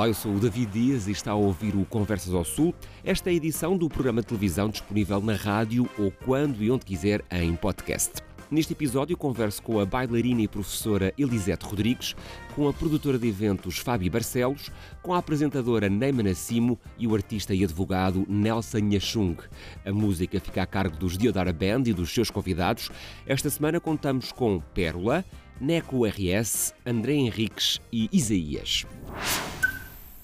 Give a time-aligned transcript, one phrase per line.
[0.00, 2.74] Olá, eu sou o David Dias e está a ouvir o Conversas ao Sul.
[3.04, 6.86] Esta é a edição do programa de televisão disponível na rádio ou quando e onde
[6.86, 8.12] quiser em podcast.
[8.50, 12.16] Neste episódio converso com a bailarina e professora Elisete Rodrigues,
[12.56, 14.70] com a produtora de eventos Fábio Barcelos,
[15.02, 19.36] com a apresentadora Neima Nassimo e o artista e advogado Nelson Nhachung.
[19.84, 22.90] A música fica a cargo dos Diodara Band e dos seus convidados.
[23.26, 25.22] Esta semana contamos com Pérola,
[25.60, 28.86] Neco RS, André Henriques e Isaías.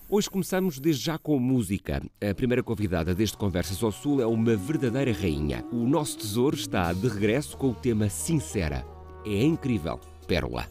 [0.08, 2.00] Hoje começamos desde já com música.
[2.20, 5.64] A primeira convidada deste Conversas ao Sul é uma verdadeira rainha.
[5.72, 8.86] O nosso tesouro está de regresso com o tema Sincera.
[9.26, 9.98] É incrível.
[10.28, 10.68] Pérola.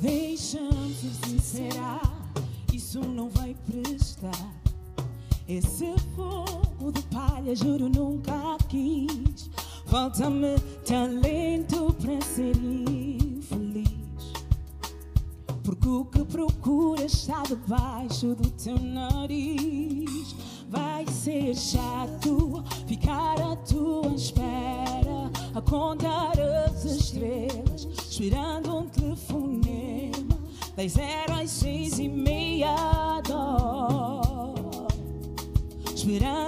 [0.00, 2.00] Deixa-me ser sincera,
[2.72, 4.54] isso não vai prestar.
[5.48, 5.95] Esse
[7.46, 9.50] palha, juro, nunca quis.
[9.86, 13.86] Falta-me talento para ser infeliz.
[15.62, 20.34] Porque o que procuras está debaixo do teu nariz.
[20.68, 30.36] Vai ser chato ficar à tua espera, a contar as estrelas, esperando um telefonema.
[30.76, 34.16] Das zero às seis e meia, dó
[36.06, 36.45] esperando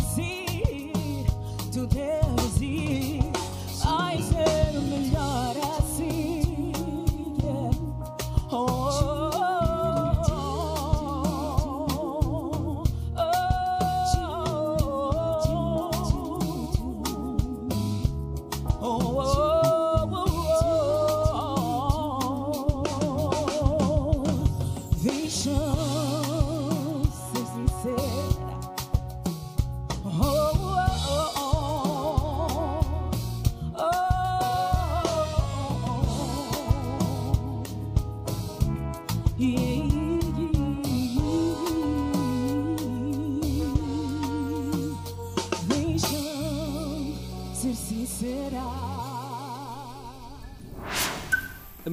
[0.00, 0.39] podes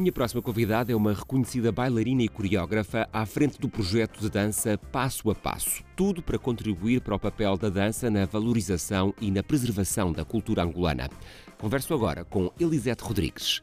[0.07, 4.77] minha próxima convidada é uma reconhecida bailarina e coreógrafa à frente do projeto de dança
[4.89, 5.83] Passo a Passo.
[5.97, 10.63] Tudo para contribuir para o papel da dança na valorização e na preservação da cultura
[10.63, 11.09] angolana.
[11.57, 13.61] Converso agora com Elisete Rodrigues.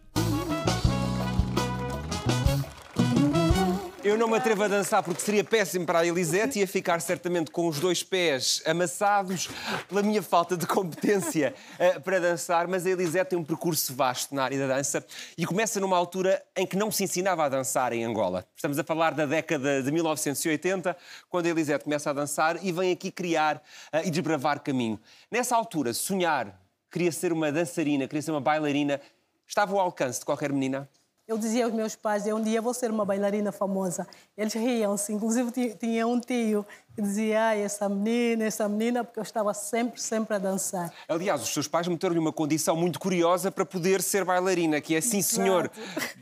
[4.15, 7.01] Eu não me atrevo a dançar porque seria péssimo para a Elisete e ia ficar
[7.01, 9.51] certamente com os dois pés amassados
[9.89, 14.33] pela minha falta de competência eh, para dançar, mas a Elisete tem um percurso vasto
[14.33, 15.05] na área da dança
[15.37, 18.47] e começa numa altura em que não se ensinava a dançar em Angola.
[18.55, 20.97] Estamos a falar da década de 1980,
[21.29, 23.61] quando a Elisete começa a dançar e vem aqui criar
[23.93, 25.01] eh, e desbravar caminho.
[25.29, 26.57] Nessa altura, sonhar,
[26.89, 29.01] queria ser uma dançarina, queria ser uma bailarina,
[29.45, 30.89] estava ao alcance de qualquer menina?
[31.27, 34.07] Eu dizia aos meus pais, eu um dia vou ser uma bailarina famosa.
[34.37, 35.11] Eles riam-se.
[35.11, 39.99] Inclusive, tinha um tio que dizia, ai, essa menina, essa menina, porque eu estava sempre,
[39.99, 40.93] sempre a dançar.
[41.09, 45.01] Aliás, os seus pais meteram-lhe uma condição muito curiosa para poder ser bailarina, que é,
[45.01, 45.35] sim, Exato.
[45.35, 45.71] senhor,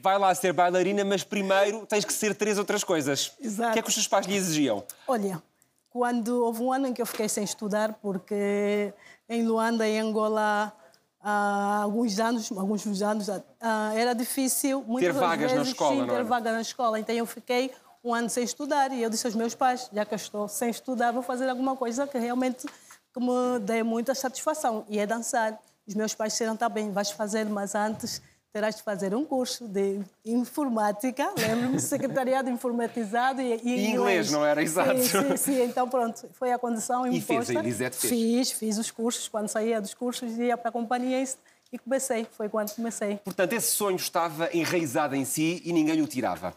[0.00, 3.32] vai lá ser bailarina, mas primeiro tens que ser três outras coisas.
[3.40, 3.70] Exato.
[3.70, 4.84] O que é que os seus pais lhe exigiam?
[5.08, 5.42] Olha,
[5.90, 8.94] quando houve um ano em que eu fiquei sem estudar, porque
[9.28, 10.72] em Luanda, em Angola,
[11.22, 13.28] há alguns anos, alguns anos,
[13.60, 16.24] ah, era difícil muitas Ter vagas vezes, na escola, sim, ter era?
[16.24, 16.98] vaga na escola.
[17.00, 17.70] Então eu fiquei
[18.04, 20.70] um ano sem estudar e eu disse aos meus pais, já que eu estou sem
[20.70, 25.58] estudar, vou fazer alguma coisa que realmente que me dê muita satisfação e é dançar.
[25.86, 28.22] Os meus pais disseram, tá bem, vais fazer, mas antes
[28.52, 34.44] terás de fazer um curso de informática, lembro-me, secretariado informatizado e, e E inglês, não
[34.44, 34.62] era?
[34.62, 34.98] Exato.
[35.02, 37.44] Sim, sim, sim, então pronto, foi a condição E imposta.
[37.46, 38.12] fez, a Elisete fez.
[38.12, 41.28] Fiz, fiz os cursos, quando saía dos cursos ia para a companhia e-
[41.72, 43.16] e comecei, foi quando comecei.
[43.24, 46.52] Portanto, esse sonho estava enraizado em si e ninguém o tirava.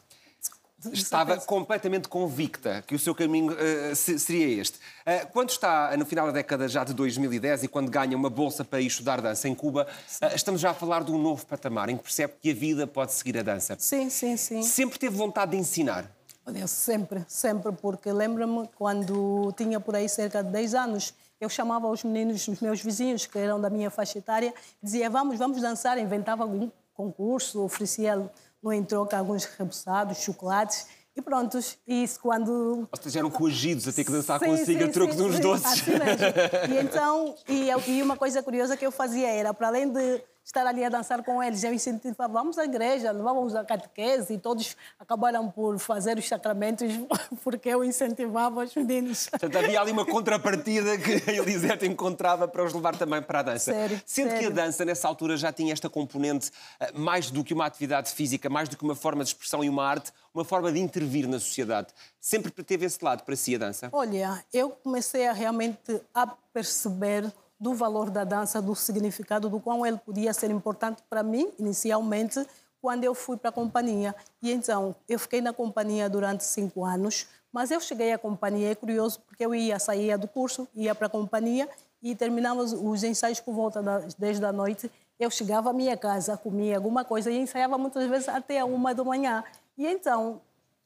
[0.91, 4.79] Estava completamente convicta que o seu caminho eh, se- seria este.
[5.05, 8.63] Eh, quando está no final da década já de 2010 e quando ganha uma bolsa
[8.63, 9.87] para ir estudar dança em Cuba,
[10.21, 12.85] eh, estamos já a falar de um novo patamar em que percebe que a vida
[12.87, 13.75] pode seguir a dança.
[13.79, 14.61] Sim, sim, sim.
[14.63, 16.09] Sempre teve vontade de ensinar.
[16.45, 21.88] Olha, sempre, sempre, porque lembro-me quando tinha por aí cerca de 10 anos, eu chamava
[21.89, 25.97] os meninos, os meus vizinhos, que eram da minha faixa etária, dizia, vamos, vamos dançar,
[25.97, 28.29] inventava algum concurso, oferecia
[28.65, 31.77] no em troca alguns rebuçados, chocolates, e prontos.
[31.88, 34.91] E isso quando Ou seja, eram coagidos a ter que dançar Sim, consigo a sim,
[34.91, 35.65] troco sim, de uns doces.
[35.65, 36.73] Assim mesmo.
[36.75, 40.21] E então, e, eu- e uma coisa curiosa que eu fazia era, para além de
[40.45, 44.38] estar ali a dançar com eles, eu incentivava, vamos à igreja, levávamos a catequese e
[44.38, 46.88] todos acabaram por fazer os sacramentos
[47.44, 49.27] porque eu incentivava os meninos.
[49.27, 53.44] Portanto, havia ali uma contrapartida que a Elisete encontrava para os levar também para a
[53.44, 53.74] dança.
[53.74, 54.53] Sério, Sendo que a sério.
[54.53, 58.69] dança, nessa altura, já tinha esta componente, eh, mais do que uma atividade física, mais
[58.69, 61.88] do que uma forma de expressão e uma arte, uma forma de intervir na sociedade.
[62.21, 63.89] Sempre teve esse lado para si a dança?
[63.91, 69.85] Olha, eu comecei a realmente a perceber do valor da dança, do significado, do quão
[69.85, 72.45] ele podia ser importante para mim, inicialmente,
[72.81, 74.15] quando eu fui para a companhia.
[74.41, 78.75] E então, eu fiquei na companhia durante cinco anos, mas eu cheguei à companhia, é
[78.75, 81.69] curioso, porque eu ia, saía do curso, ia para a companhia
[82.03, 84.91] e terminávamos os ensaios por volta das 10 da noite.
[85.17, 88.93] Eu chegava à minha casa, comia alguma coisa e ensaiava muitas vezes até a uma
[88.93, 89.43] da manhã.
[89.77, 90.41] E então,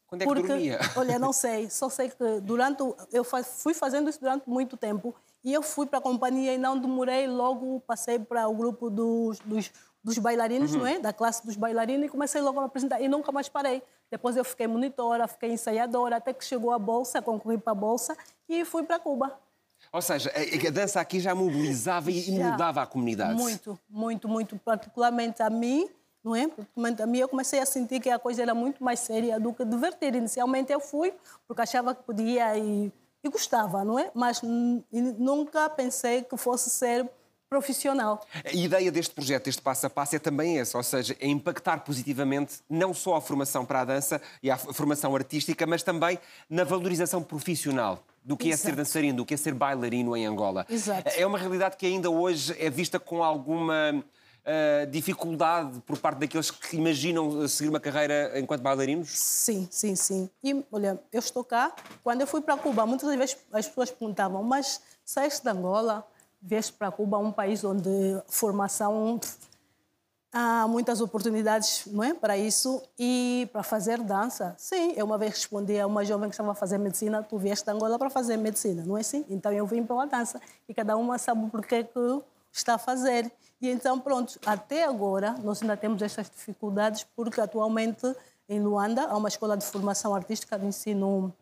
[0.07, 0.80] Quando é que porque, dormia?
[0.95, 5.13] Olha, não sei, só sei que durante eu fui fazendo isso durante muito tempo
[5.44, 9.40] e eu fui para a companhia e não demorei, logo passei para o grupo dos,
[9.40, 9.72] dos,
[10.04, 10.80] dos bailarinos, Uhum.
[10.80, 11.00] não é?
[11.00, 13.82] Da classe dos bailarinos e comecei logo a apresentar e nunca mais parei.
[14.12, 18.18] Depois eu fiquei monitora, fiquei ensaiadora, até que chegou a bolsa, concorri para a bolsa
[18.48, 19.40] e fui para Cuba.
[19.94, 22.52] Ou seja, a, a dança aqui já mobilizava e Já.
[22.52, 23.36] mudava a comunidade.
[23.40, 24.58] Muito, muito, muito.
[24.58, 25.88] Particularmente a mim,
[26.24, 26.48] não é?
[26.48, 29.54] Particularmente a mim, eu comecei a sentir que a coisa era muito mais séria do
[29.54, 30.14] que divertir.
[30.16, 31.14] Inicialmente eu fui
[31.48, 32.92] porque achava que podia e,
[33.24, 34.12] e gostava, não é?
[34.13, 37.10] Mas nunca pensei que fosse ser
[37.50, 38.24] profissional.
[38.45, 41.80] A ideia deste projeto, deste passo a passo, é também essa, ou seja, é impactar
[41.80, 46.63] positivamente não só a formação para a dança e a formação artística, mas também na
[46.63, 48.75] valorização profissional do que é ser Exato.
[48.75, 50.66] dançarino, do que é ser bailarino em Angola.
[50.69, 51.10] Exato.
[51.16, 54.04] É uma realidade que ainda hoje é vista com alguma
[54.50, 59.10] ah, dificuldade por parte daqueles que imaginam seguir uma carreira enquanto bailarinos?
[59.10, 60.28] Sim, sim, sim.
[60.44, 61.72] E, olha, eu estou cá.
[62.04, 66.04] Quando eu fui para Cuba, muitas vezes as pessoas perguntavam, mas saíste de Angola,
[66.42, 67.90] vieste para Cuba, um país onde
[68.28, 69.20] formação
[70.34, 74.56] há muitas oportunidades não é, para isso e para fazer dança.
[74.58, 77.66] Sim, eu uma vez respondi a uma jovem que estava a fazer medicina, tu vieste
[77.66, 79.24] de Angola para fazer medicina, não é assim?
[79.30, 82.78] Então eu vim para a dança e cada uma sabe o porquê que está a
[82.80, 83.32] fazer.
[83.61, 88.06] E então, pronto, até agora nós ainda temos estas dificuldades porque atualmente
[88.47, 91.33] em Luanda há uma escola de formação artística de ensino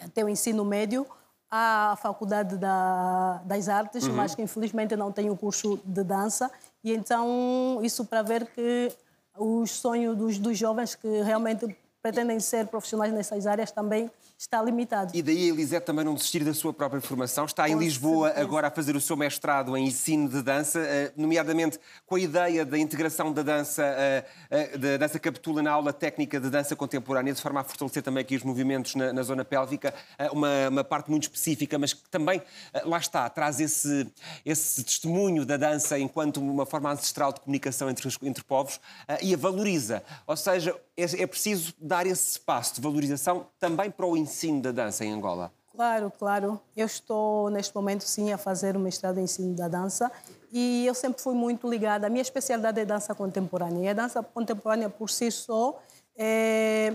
[0.00, 1.06] até o ensino médio,
[1.50, 6.50] há a Faculdade da- das Artes, mas que infelizmente não tem o curso de dança.
[6.82, 8.92] E então, isso para ver que
[9.36, 14.10] o sonho dos, dos jovens que realmente pretendem ser profissionais nessas áreas também
[14.44, 15.10] está limitado.
[15.14, 17.44] E daí a Elisete também não desistir da sua própria formação.
[17.44, 18.46] Está em Com Lisboa certeza.
[18.46, 22.64] agora a fazer o seu mestrado em ensino de dança, eh, nomeadamente com a ideia
[22.64, 27.32] da integração da dança, eh, eh, da dança capitula na aula técnica de dança contemporânea,
[27.32, 29.94] de forma a fortalecer também aqui os movimentos na, na zona pélvica,
[30.32, 32.42] uma, uma parte muito específica, mas que também,
[32.84, 34.06] lá está, traz esse,
[34.44, 38.80] esse testemunho da dança enquanto uma forma ancestral de comunicação entre, os, entre povos
[39.22, 40.02] e a valoriza.
[40.26, 44.72] Ou seja, é, é preciso dar esse espaço de valorização também para o ensino da
[44.72, 45.52] dança em Angola.
[45.72, 46.60] Claro, claro.
[46.76, 50.10] Eu estou neste momento sim a fazer o mestrado em ensino da dança
[50.52, 52.06] e eu sempre fui muito ligada.
[52.06, 53.84] A minha especialidade é dança contemporânea.
[53.84, 55.80] E a dança contemporânea, por si só,
[56.16, 56.94] é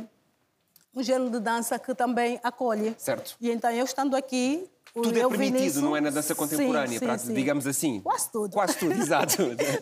[0.94, 2.94] um gênero de dança que também acolhe.
[2.98, 3.36] Certo.
[3.40, 6.34] E então, eu estando aqui, Tudo é eu vi permitido, nisso- não é na dança
[6.34, 8.00] contemporânea, Sim, pra- sim, digamos assim.
[8.02, 8.54] Quase tudo.
[8.54, 9.38] Quase tudo, exato.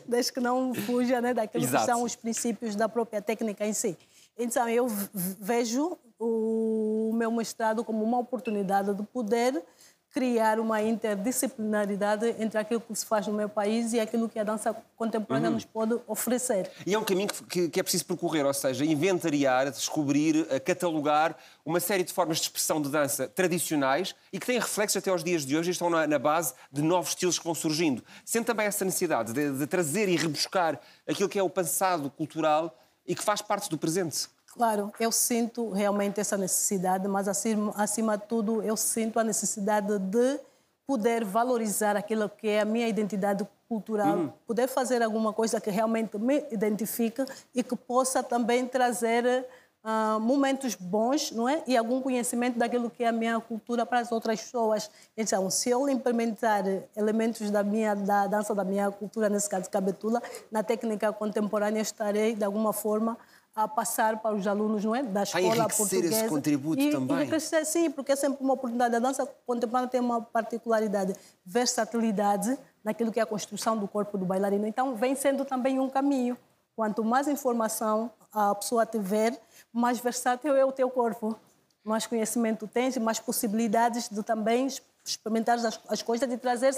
[0.08, 1.86] Desde que não fuja né, daquilo Exato.
[1.86, 3.96] que são os princípios da própria técnica em si.
[4.38, 9.64] Então, eu vejo o meu mestrado como uma oportunidade de poder
[10.10, 14.44] criar uma interdisciplinaridade entre aquilo que se faz no meu país e aquilo que a
[14.44, 14.78] dança Uhum.
[14.96, 16.72] contemporânea nos pode oferecer.
[16.88, 20.60] E é um caminho que, que- que é preciso percorrer, ou seja, inventariar, descobrir, eh,
[20.60, 25.12] catalogar uma série de formas de expressão de dança tradicionais e que têm reflexos até
[25.12, 28.04] aos dias de hoje e estão na, na base de novos estilos que vão surgindo.
[28.26, 32.76] Sendo também essa necessidade de, de trazer e rebuscar aquilo que é o passado cultural
[33.06, 34.28] e que faz parte do presente.
[34.58, 40.00] Claro, eu sinto realmente essa necessidade, mas acima, acima de tudo, eu sinto a necessidade
[40.00, 40.40] de
[40.88, 46.18] poder valorizar aquilo que é a minha identidade cultural, poder fazer alguma coisa que realmente
[46.18, 47.24] me identifique
[47.54, 49.46] e que possa também trazer
[49.84, 51.64] ah, momentos bons, não é?
[51.68, 54.90] E algum conhecimento daquilo que é a minha cultura para as outras pessoas.
[55.16, 56.64] Então, se eu implementar
[56.96, 60.22] elementos da minha da dança da minha cultura, nesse caso cabetula,
[60.52, 63.18] na técnica contemporânea, estarei de alguma forma
[63.58, 65.02] a passar para os alunos não é?
[65.02, 66.30] da escola enriquecer esse portuguesa.
[66.30, 67.18] contributo e, também.
[67.18, 68.96] Enriquecer, sim, porque é sempre uma oportunidade.
[68.96, 74.26] A dança contemporânea tem uma particularidade, versatilidade naquilo que é a construção do corpo do
[74.26, 74.68] bailarino.
[74.68, 76.38] Então, vem sendo também um caminho.
[76.76, 79.36] Quanto mais informação a pessoa tiver,
[79.74, 81.36] mais versátil é o teu corpo.
[81.84, 84.68] Mais conhecimento tens, mais possibilidades de também
[85.04, 86.78] experimentar as, as coisas e trazer,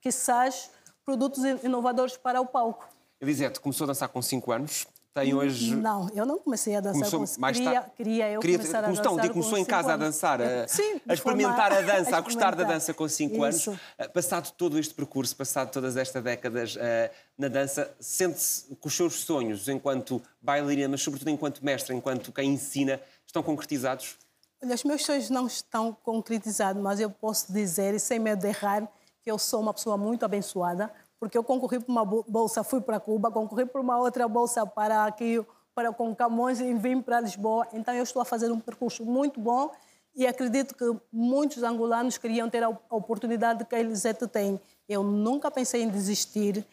[0.00, 0.70] quizás,
[1.04, 2.88] produtos inovadores para o palco.
[3.20, 5.74] Elisete começou a dançar com 5 anos, tem hoje.
[5.74, 8.88] Não, eu não comecei a dançar Começou com mais queria, queria eu Queria- começar a
[8.88, 10.06] dançar digo, começou com em casa a anos.
[10.06, 13.68] dançar, a, Sim, a experimentar a dança, a gostar da dança com 5 anos.
[13.98, 18.94] Eh, Passado todo este percurso, passado todas estas décadas eh, na dança, sente-se que os
[18.94, 24.16] seus sonhos enquanto bailarina, mas sobretudo enquanto mestra, enquanto quem ensina, estão concretizados?
[24.62, 28.48] Olha, os meus sonhos não estão concretizados, mas eu posso dizer, e sem medo de
[28.48, 28.86] errar,
[29.22, 30.90] que eu sou uma pessoa muito abençoada,
[31.20, 34.66] porque eu concorri por uma bo- bolsa, fui para Cuba, concorri por uma outra bolsa
[34.66, 37.68] para aqui, para com Camões e vim para Lisboa.
[37.72, 39.70] Então eu estou a fazer um percurso muito bom
[40.16, 44.58] e acredito que muitos angolanos queriam ter a oportunidade que a Elisete tem.
[44.88, 46.66] Eu nunca pensei em desistir.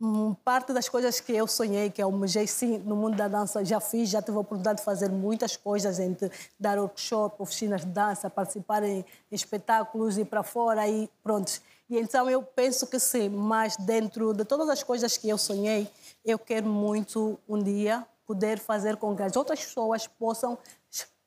[0.00, 3.64] Hum, Parte das coisas que eu sonhei, que eu almejei sim no mundo da dança,
[3.64, 7.88] já fiz, já tive a oportunidade de fazer muitas coisas, entre dar workshop, oficinas de
[7.88, 11.60] dança, participar em espetáculos e para fora e pronto.
[11.88, 15.88] E então eu penso que sim, mas dentro de todas as coisas que eu sonhei,
[16.24, 20.58] eu quero muito um dia poder fazer com que as outras pessoas possam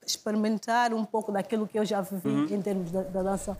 [0.05, 3.57] experimentar um pouco daquilo que eu já vivi em termos da, da dança.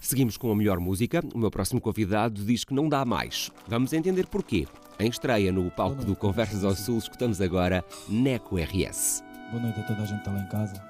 [0.00, 1.22] Seguimos com a melhor música.
[1.34, 3.50] O meu próximo convidado diz que não dá mais.
[3.66, 4.66] Vamos entender porquê.
[4.98, 9.22] Em estreia no palco do Conversas ao Sul, escutamos agora Neco RS.
[9.50, 10.82] Boa noite a toda a gente que está lá em casa.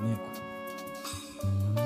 [0.00, 1.85] Neco.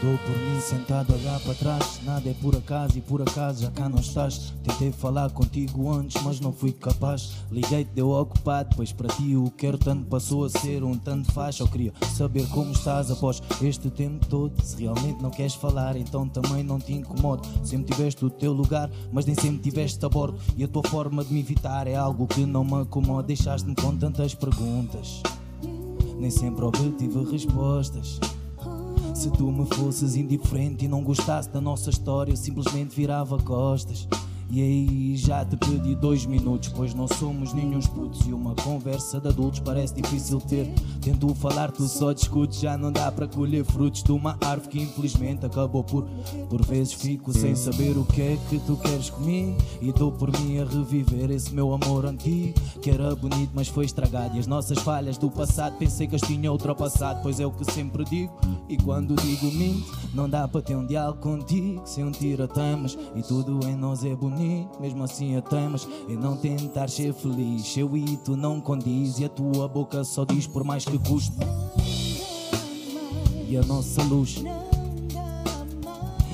[0.00, 2.00] Dou por mim sentado a olhar para trás.
[2.04, 4.54] Nada é por acaso e por acaso já cá não estás.
[4.62, 7.32] Tentei falar contigo antes mas não fui capaz.
[7.50, 11.58] Liguei-te deu ocupado pois para ti o quero tanto passou a ser um tanto faz
[11.58, 14.62] Eu queria saber como estás após este tempo todo.
[14.62, 17.42] Se realmente não queres falar então também não te incomodo.
[17.64, 20.38] Sempre tiveste o teu lugar mas nem sempre tiveste a bordo.
[20.56, 23.26] E a tua forma de me evitar é algo que não me acomoda.
[23.26, 25.24] Deixaste-me com tantas perguntas.
[26.20, 28.20] Nem sempre obtive respostas
[29.14, 34.06] se tu me fosses indiferente e não gostasse da nossa história, eu simplesmente virava costas.
[34.50, 39.20] E aí já te pedi dois minutos, pois não somos nenhum putos e uma conversa
[39.20, 40.66] de adultos parece difícil ter.
[41.02, 44.80] Tento falar, tu só discutes, já não dá para colher frutos de uma árvore que
[44.80, 46.04] infelizmente acabou por.
[46.48, 50.30] Por vezes fico sem saber o que é que tu queres comigo e dou por
[50.40, 54.36] mim a reviver esse meu amor antigo que era bonito, mas foi estragado.
[54.36, 57.70] E as nossas falhas do passado pensei que as tinha ultrapassado, pois é o que
[57.70, 58.32] sempre digo.
[58.68, 62.96] E quando digo minto, não dá para ter um diálogo contigo sem um tira-temas.
[63.14, 64.37] E tudo em nós é bonito,
[64.80, 65.88] mesmo assim a temas.
[66.08, 69.18] E não tentar ser feliz, eu e tu não condiz.
[69.18, 71.36] E a tua boca só diz por mais que custe.
[73.48, 74.42] E a nossa luz.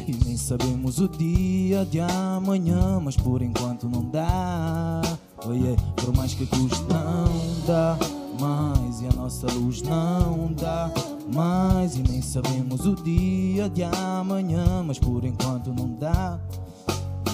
[0.06, 5.00] E nem sabemos o dia de amanhã, mas por enquanto não dá.
[5.46, 7.96] Oh yeah, por mais que custe, não dá
[8.38, 9.00] mais.
[9.00, 10.90] E a nossa luz não dá
[11.32, 11.96] mais.
[11.96, 16.38] E nem sabemos o dia de amanhã, mas por enquanto não dá.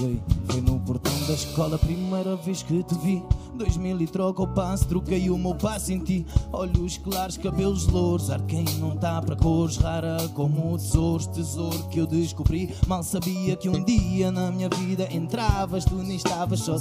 [0.00, 3.22] Yeah, Foi no portão da escola primeira vez que te vi.
[3.54, 6.26] Dois mil e troca o passo, troquei o meu passo em ti.
[6.52, 11.78] Olhos claros, cabelos louros, ar quem não tá para cores, rara como o tesouro, tesouro
[11.88, 12.74] que eu descobri.
[12.88, 16.76] Mal sabia que um dia na minha vida entravas, tu nem estavas só.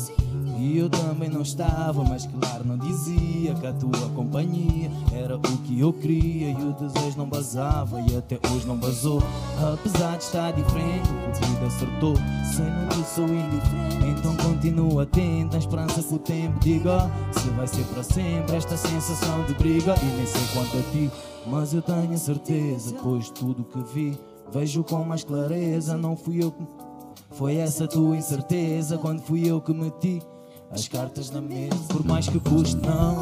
[0.57, 5.39] E eu também não estava, mas claro, não dizia que a tua companhia era o
[5.39, 6.49] que eu queria.
[6.49, 9.21] E o desejo não basava, e até hoje não basou.
[9.73, 12.15] Apesar de estar diferente, a vida acertou.
[12.53, 15.53] Sendo que sou indiferente, então continua atento.
[15.53, 19.95] Na esperança que o tempo diga se vai ser para sempre esta sensação de briga.
[20.01, 21.11] E nem sei quanto a ti,
[21.47, 24.19] mas eu tenho certeza, pois tudo que vi.
[24.51, 26.65] Vejo com mais clareza, não fui eu que.
[27.31, 30.21] Foi essa tua incerteza quando fui eu que meti
[30.71, 31.75] as cartas na mesa.
[31.87, 33.19] Por mais que custe, não.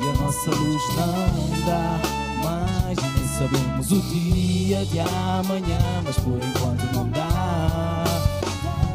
[0.00, 2.00] E a nossa luz não dá
[2.42, 2.98] mais.
[2.98, 7.93] Nem sabemos o dia de amanhã, mas por enquanto não dá.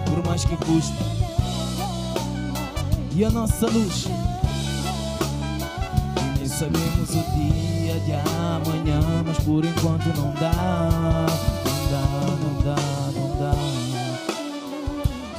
[0.09, 0.93] Por mais que custe.
[3.15, 4.05] E a nossa luz.
[6.17, 11.25] E nem sabemos o dia de amanhã, mas por enquanto não dá.
[11.65, 12.05] Não dá,
[12.41, 12.75] não dá,
[13.15, 13.55] não dá.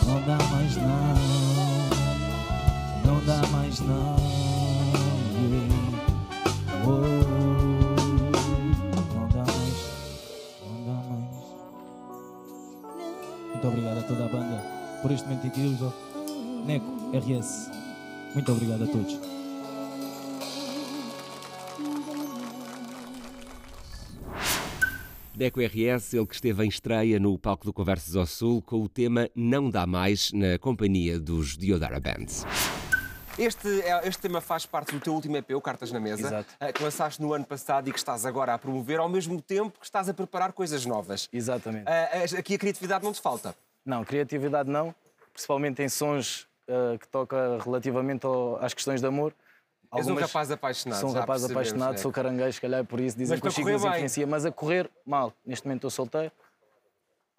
[0.07, 1.15] Não dá mais não.
[3.05, 4.20] Não dá mais não.
[15.23, 15.93] Por este momento incrível.
[16.67, 17.71] Neco, RS.
[18.35, 19.19] Muito obrigado a todos.
[25.35, 28.89] Deco RS, ele que esteve em estreia no palco do Conversas ao Sul com o
[28.89, 32.45] tema Não Dá Mais, na companhia dos Diodara Bands.
[33.39, 36.55] Este, é- este tema faz parte do teu último EP, o Cartas na Mesa, Exato.
[36.61, 39.79] eh, que lançaste no ano passado e que estás agora a promover, ao mesmo tempo
[39.79, 41.27] que estás a preparar coisas novas.
[41.33, 41.89] Exatamente.
[41.89, 43.55] Eh, eh, Aqui a criatividade não te falta.
[43.87, 44.95] Não, criatividade não,
[45.44, 49.35] principalmente em sons eh, que toca relativamente ao- às questões de amor.
[49.97, 51.00] És um rapaz apaixonado.
[51.00, 51.97] Sou um rapaz apaixonado, né?
[51.97, 54.52] sou caranguejo, se calhar por isso dizem Mas que o Chico nos influencia, mas a
[54.52, 55.32] correr mal.
[55.45, 56.30] Neste momento estou solteiro,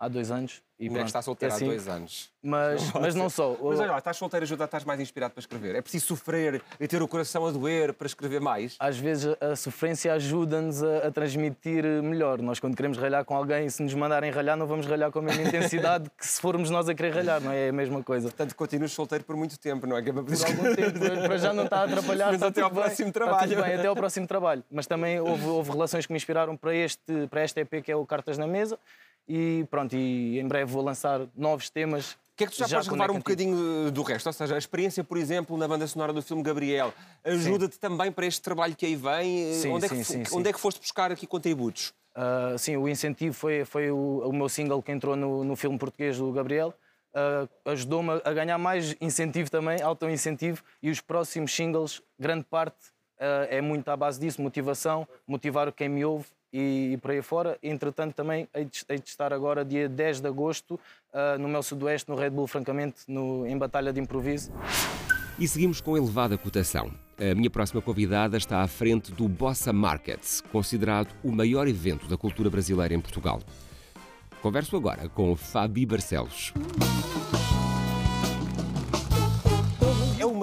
[0.01, 0.63] há dois anos.
[0.79, 1.65] E é que está solteiro é assim.
[1.65, 2.31] há dois anos?
[2.41, 3.55] Mas, mas não só.
[3.61, 5.75] Mas olha, estás solteiro ajuda, estás mais inspirado para escrever.
[5.75, 8.77] É preciso sofrer e ter o coração a doer para escrever mais.
[8.79, 12.41] Às vezes a sofrência ajuda-nos a, a transmitir melhor.
[12.41, 15.21] Nós, quando queremos ralhar com alguém, se nos mandarem ralhar, não vamos ralhar com a
[15.21, 17.67] mesma intensidade que se formos nós a querer ralhar, não é?
[17.67, 18.29] É a mesma coisa.
[18.29, 20.01] Portanto, continuas solteiro por muito tempo, não é?
[20.01, 22.31] Que é para por algum tempo, para já não está a atrapalhar.
[22.31, 23.61] Mas até ao bem, próximo trabalho.
[23.61, 24.63] bem, até ao próximo trabalho.
[24.71, 27.95] Mas também houve, houve relações que me inspiraram para este, para este EP que é
[27.95, 28.79] o Cartas na Mesa.
[29.27, 32.13] E pronto, e em breve vou lançar novos temas.
[32.13, 34.27] O que é que tu já, podes com levar um bocadinho eh, do resto?
[34.27, 38.25] Ou seja, a experiência, por exemplo, na banda sonora do filme Gabriel, ajuda-te também para
[38.25, 39.51] este trabalho que aí vem?
[39.51, 40.35] Eh, Sim, onde, é que, sim, sim, sim.
[40.35, 41.93] onde é que foste buscar aqui contributos?
[42.13, 45.77] Ah, sim, o incentivo foi, foi o, o meu single que entrou no, no filme
[45.77, 46.73] português do Gabriel.
[47.13, 50.63] Ah, Ajudou-me a ganhar mais incentivo também, auto-incentivo.
[50.81, 55.89] E os próximos singles, grande parte, ah, é muito à base disso: motivação, motivar quem
[55.89, 57.57] me ouve e, e por aí fora.
[57.61, 60.79] Entretanto, também hei de, hei de estar agora, dia 10 de agosto,
[61.13, 64.51] ah, no meu Sudoeste, no Red Bull, francamente, no, em Batalha de Improviso.
[65.39, 66.91] E seguimos com elevada cotação.
[67.19, 72.17] A minha próxima convidada está à frente do Bossa Market, considerado o maior evento da
[72.17, 73.39] cultura brasileira em Portugal.
[74.41, 76.51] Converso agora com Fabi Barcelos.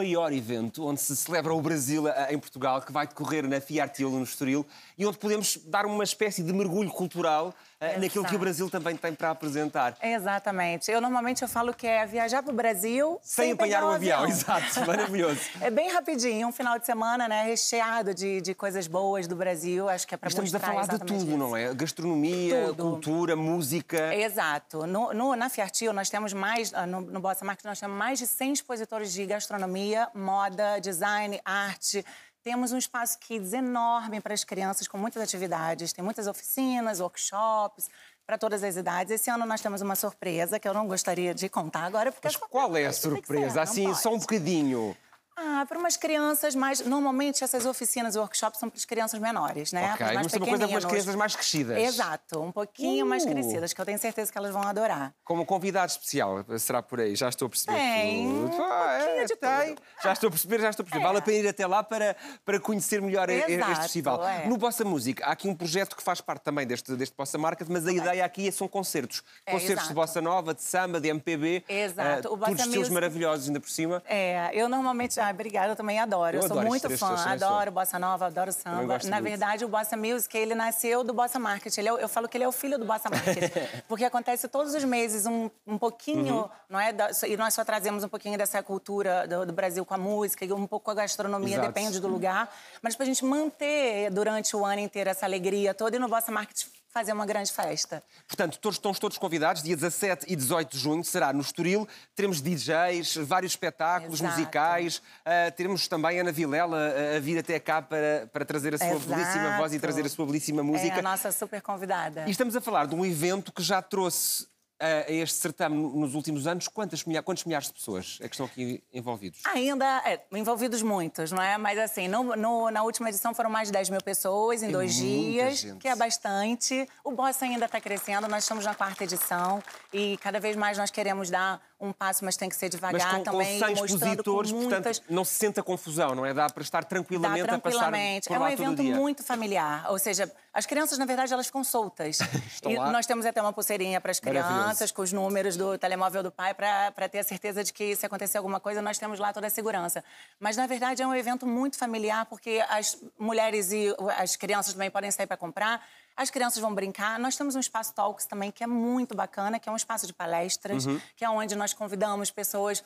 [0.09, 4.17] Maior evento onde se celebra o Brasil eh, em Portugal, que vai decorrer na Fiartilo,
[4.17, 4.67] no Estoril,
[4.97, 8.39] e onde podemos dar uma espécie de mergulho cultural eh, naquilo que o Exato.
[8.39, 9.97] Brasil também tem para apresentar.
[10.03, 10.91] Exatamente.
[10.91, 14.27] Eu normalmente eu falo que é viajar para o Brasil Sem, apanhar pegar o avião,
[14.29, 15.41] exato, maravilhoso.
[15.61, 17.45] É bem rapidinho, um final de semana, né?
[17.45, 19.89] Recheado de, de coisas boas do Brasil.
[19.89, 21.37] Acho que é para Estamos a falar de tudo, isso.
[21.37, 21.73] não é?
[21.75, 22.83] Gastronomia, Tudo.
[22.85, 24.15] cultura, música.
[24.15, 24.87] Exato.
[24.87, 28.19] No, no- na Fiartil, nós temos mais, ah, no, no Bossa Market, nós temos mais
[28.19, 32.05] de 100 expositores de gastronomia, moda, design, arte.
[32.49, 35.93] Temos um espaço kids enorme para as crianças, com muitas atividades.
[35.93, 37.91] Tem muitas oficinas, workshops,
[38.27, 39.13] para todas as idades.
[39.13, 42.37] Esse ano nós temos uma surpresa que eu não gostaria de contar agora, porque Mas
[42.37, 44.97] é qual é a surpresa, ser, Assim, só um bocadinho.
[45.41, 46.81] Ah, para umas crianças mais.
[46.85, 49.93] Normalmente essas oficinas e workshops são para as crianças menores, né?
[49.95, 51.79] Ok, Para os mais uma coisa para as crianças mais crescidas.
[51.79, 53.29] Exato, um pouquinho mais Uh.
[53.29, 55.15] crescidas, que eu tenho certeza que elas vão adorar.
[55.25, 57.15] Como convidado especial, será por aí?
[57.15, 58.57] Já estou a perceber Tem, tudo.
[58.57, 59.75] um Ah, é, de tem.
[59.75, 59.83] tudo.
[60.03, 61.05] Já estou a perceber, já estou a perceber.
[61.05, 64.27] Vale a pena ir até lá para, para conhecer melhor Exato, este festival.
[64.27, 64.47] é.
[64.49, 67.69] No Bossa Música, há aqui um projeto que faz parte também deste, deste Bossa Market,
[67.71, 69.23] mas a ideia aqui são concertos.
[69.47, 69.95] É, concertos de.
[69.95, 71.65] Bossa Nova, de samba, de MPB.
[71.69, 72.29] Exato.
[72.29, 74.03] ah, O todos estilos maravilhosos ainda por cima.
[74.07, 76.37] É, eu normalmente, Ah, obrigada, eu também adoro.
[76.37, 77.29] Eu, Eu sou adoro muito estes fã, sou.
[77.33, 78.99] adoro bossa nova, adoro samba.
[79.05, 79.23] Na muito.
[79.23, 81.77] verdade, o Bossa Music, ele nasceu do Bossa Market.
[81.79, 83.53] Ele é eu falo que ele é o filho do Bossa Market.
[83.89, 86.49] porque acontece todos os meses um, um pouquinho, Uhum.
[86.69, 86.93] não é?
[86.93, 90.45] Da- e nós só trazemos um pouquinho dessa cultura do, do Brasil com a música
[90.45, 91.69] e um pouco com a gastronomia, Exato.
[91.69, 92.49] depende do lugar.
[92.83, 96.65] Mas pra gente manter durante o ano inteiro essa alegria toda e no Bossa Market
[96.89, 98.03] fazer uma grande festa.
[98.27, 99.63] Portanto, todos, estão todos convidados.
[99.63, 101.87] Dia 17 e 18 de junho será no Estoril.
[102.15, 104.39] Teremos DJs, vários espetáculos Exato.
[104.39, 105.03] musicais.
[105.25, 108.87] Ah, teremos também Ana Vilela ah, a vir até cá para, para trazer a sua
[108.89, 109.07] Exato.
[109.07, 110.97] belíssima voz e trazer a sua belíssima música.
[110.97, 112.25] É a nossa super convidada.
[112.27, 114.47] E estamos a falar de um evento que já trouxe
[114.81, 118.47] a este certame nos últimos anos quantas milha- quantos milhares de pessoas é que estão
[118.47, 119.41] aqui envolvidos?
[119.47, 121.59] Ainda, é, envolvidos muitos, não é?
[121.59, 124.73] Mas assim, no- no- na última edição foram mais de 10 mil pessoas em É
[124.73, 125.79] dois dias, gente.
[125.81, 126.89] que é bastante.
[127.03, 129.63] O Bossa ainda está crescendo, nós estamos na quarta edição
[129.93, 133.11] e cada vez mais nós queremos dar um passo, mas tem que ser Mas devagar
[133.11, 134.99] com, com também, 100 mostrando com expositores, muitas...
[134.99, 136.35] portanto, não se sente a confusão, não é?
[136.35, 138.29] Dá para estar Dá tranquilamente, tranquilamente.
[138.29, 139.87] a passar por É um evento muito familiar.
[139.91, 142.19] Ou seja, as crianças, na verdade, elas ficam soltas.
[142.69, 142.91] E lá.
[142.91, 146.53] nós temos até uma pulseirinha para as crianças, com os números do telemóvel do pai,
[146.53, 149.51] para ter a certeza de que se acontecer alguma coisa, nós temos lá toda a
[149.51, 150.05] segurança.
[150.39, 154.91] Mas, na verdade, é um evento muito familiar, porque as mulheres e as crianças também
[154.91, 155.83] podem sair para comprar.
[156.19, 157.17] As crianças vão brincar.
[157.19, 160.13] Nós temos um espaço Talks também, que é muito bacana, que é um espaço de
[160.13, 161.01] palestras, Uhum.
[161.17, 162.83] que é onde nós convidamos pessoas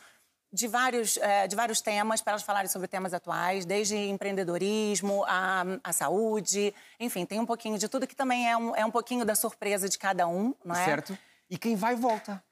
[0.53, 5.65] de vários, eh, de vários temas para elas falarem sobre temas atuais, desde empreendedorismo, a,
[5.83, 9.25] a saúde, enfim, tem um pouquinho de tudo que também é um, é um pouquinho
[9.25, 10.85] da surpresa de cada um, não é?
[10.85, 11.17] Certo?
[11.49, 12.43] E quem vai, volta.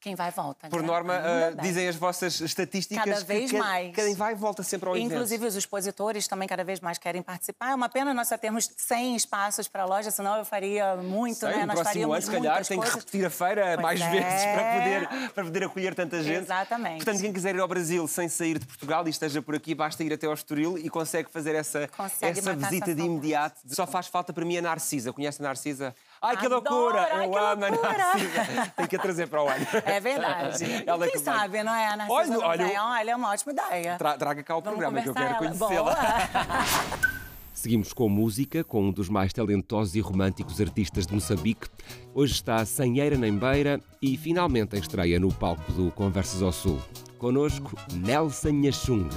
[0.00, 0.68] Quem vai volta.
[0.68, 0.86] Por né?
[0.86, 1.20] norma,
[1.54, 1.62] bem.
[1.62, 3.94] dizem as vossas estatísticas Cada que vez quem, mais.
[3.94, 5.12] quem vai volta sempre ao evento.
[5.12, 7.72] Inclusive, os expositores também cada vez mais querem participar.
[7.72, 11.40] É uma pena nós só termos 100 espaços para a loja, senão eu faria muito,
[11.40, 11.66] Sei, né?
[11.66, 14.10] Nós faríamos ano, se calhar, tem que repetir a feira Pois mais é.
[14.10, 16.44] vezes para poder, para poder acolher tanta gente.
[16.44, 16.96] Exatamente.
[17.04, 20.02] Portanto, quem quiser ir ao Brasil sem sair de Portugal e esteja por aqui, basta
[20.02, 23.60] ir até ao Estoril e consegue fazer essa, Consegue essa visita de imediato.
[23.68, 25.12] Só faz falta para mim a Narcisa.
[25.12, 25.94] Conhece a Narcisa?
[26.22, 26.62] Ai, que Adoro!
[26.70, 27.08] loucura!
[27.12, 27.96] Ai, Eu que amo a loucura!
[27.98, 28.72] Narcisa.
[28.76, 29.66] Tem que a trazer para o ano.
[29.86, 30.64] É verdade.
[30.86, 31.24] Ela Quem que vem.
[31.24, 31.86] sabe, não é?
[31.88, 32.84] A Narcisa Olha, olha.
[32.84, 33.96] Olha, é uma ótima ideia.
[33.96, 35.96] Tra- Traga cá o Vamos programa que eu quero conhecê-la.
[37.54, 41.68] Seguimos com música, com um dos mais talentosos e românticos artistas de Moçambique.
[42.14, 46.52] Hoje está sem eira nem beira e finalmente em estreia no palco do Conversas ao
[46.52, 46.80] Sul.
[47.18, 49.08] Conosco, Nelson Nhachung.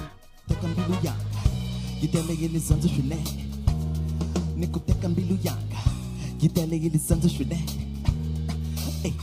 [6.44, 7.56] Gideli Santos Shredel.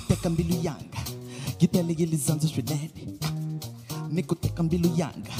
[0.07, 0.97] Tekambilo Yanga.
[1.61, 2.89] ele, Santos Shredel.
[4.09, 5.31] Nico Tekambilo Yanga.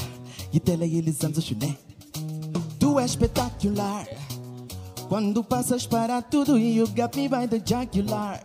[0.52, 1.76] Gideli Santos Shredel.
[2.78, 4.06] Tu és espetacular.
[5.08, 8.40] Quando passas para tudo e o gap me vai de jagular.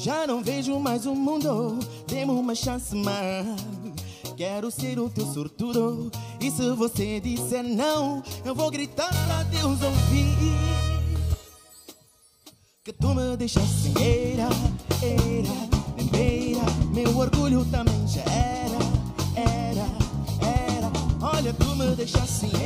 [0.00, 3.44] Já não vejo mais o mundo, dê-me uma chance mais.
[4.36, 9.82] Quero ser o teu sortudo, e se você disser não, eu vou gritar pra Deus
[9.82, 10.95] ouvir.
[12.86, 14.48] Que tu me deixas sem eira,
[15.02, 15.50] eira,
[15.96, 16.62] nem beira
[16.94, 18.78] Meu orgulho também já era,
[19.34, 19.86] era,
[20.40, 20.92] era.
[21.20, 22.56] Olha, tu me deixas sem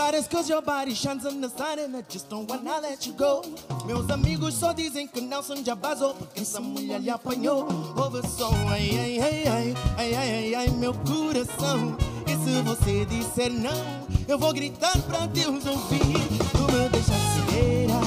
[0.00, 3.42] Cause your body shines the sun and I just don't wanna let you go.
[3.86, 7.68] Meus amigos só dizem que Nelson já vazou porque essa mulher lhe apanhou.
[7.96, 11.96] Ouve som, ai, ai, ai, ai, ai, ai, ai, ai, meu coração.
[12.26, 16.00] E se você disser não, eu vou gritar pra Deus ouvir.
[16.00, 18.00] Tu me deixas cegueira,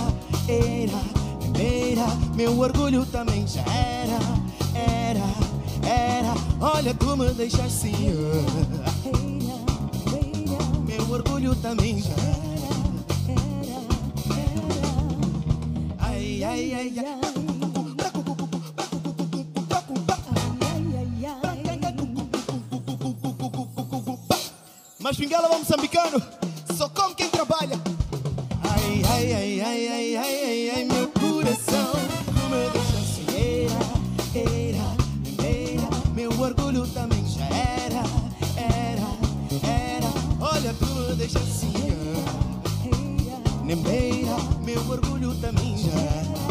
[0.47, 0.99] era,
[1.39, 4.19] primeira, meu orgulho também já era,
[4.73, 6.34] era, era.
[6.60, 7.93] Olha, tu me deixas sim.
[10.93, 12.13] Meu orgulho também já
[15.97, 17.34] Ai, ai, ai, ai.
[24.99, 26.21] Mas Pinguela vamos moçambicano
[26.77, 27.79] Só come quem trabalha.
[28.63, 31.22] Ai, ai, ai, ai, ai, ai, ai, ai Meu
[43.75, 46.42] Meu orgulho da minha.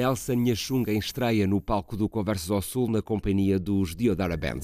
[0.00, 4.60] Nelson Nhachunga em estreia no palco do Conversas ao Sul na companhia dos Diodara Band.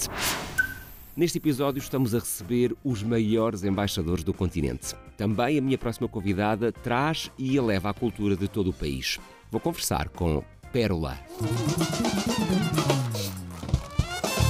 [1.15, 4.95] Neste episódio estamos a receber os maiores embaixadores do continente.
[5.15, 9.21] Também a minha próxima convidada traz e eleva a cultura de todo o país.
[9.51, 11.19] Vou conversar com Pérola.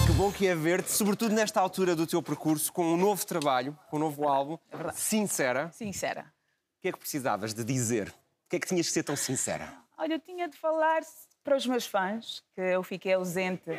[0.06, 3.76] Que bom que é ver-te, sobretudo nesta altura do teu percurso, com um novo trabalho,
[3.90, 4.56] com um novo álbum.
[4.94, 5.68] Sincera.
[5.72, 6.32] Sincera.
[6.78, 8.06] O que é que precisavas de dizer?
[8.10, 9.84] O que é que tinhas que ser tão sincera?
[9.98, 11.00] Olha, eu tinha de falar
[11.42, 13.70] para os meus fãs que eu fiquei ausente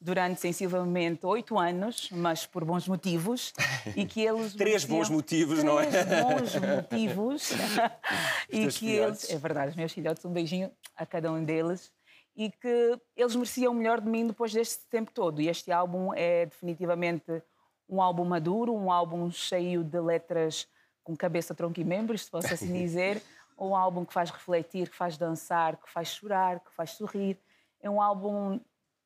[0.00, 3.52] durante sensivelmente oito anos, mas por bons motivos,
[3.94, 5.86] e que eles Três bons motivos, não é?
[5.86, 7.50] Três bons motivos
[8.50, 9.24] e que filhotes.
[9.24, 11.92] eles, é verdade, os meus filhotes, um beijinho a cada um deles
[12.34, 15.40] e que eles mereciam o melhor de mim depois deste tempo todo.
[15.40, 17.42] E este álbum é definitivamente
[17.88, 20.66] um álbum maduro, um álbum cheio de letras
[21.02, 23.20] com cabeça, tronco e membros, se posso assim dizer.
[23.60, 27.38] Um álbum que faz refletir, que faz dançar, que faz chorar, que faz sorrir.
[27.80, 28.58] É um álbum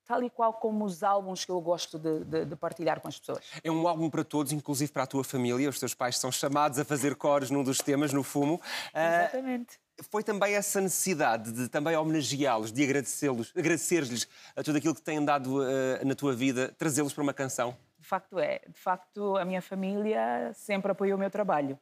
[0.07, 3.19] tal e qual como os álbuns que eu gosto de, de- de partilhar com as
[3.19, 3.43] pessoas.
[3.65, 5.69] É um álbum para todos, inclusive para a tua família.
[5.69, 8.61] Os teus pais são chamados a fazer coros num dos temas, no fumo.
[8.93, 9.81] Ah, Exatamente.
[10.11, 15.25] foi também essa necessidade de também homenageá-los, de agradecê-los, agradecer-lhes a tudo aquilo que têm
[15.25, 17.75] dado ah, na tua vida, trazê-los para uma canção.
[17.99, 18.61] De facto é.
[18.69, 21.79] De facto, a minha família sempre apoiou o meu trabalho.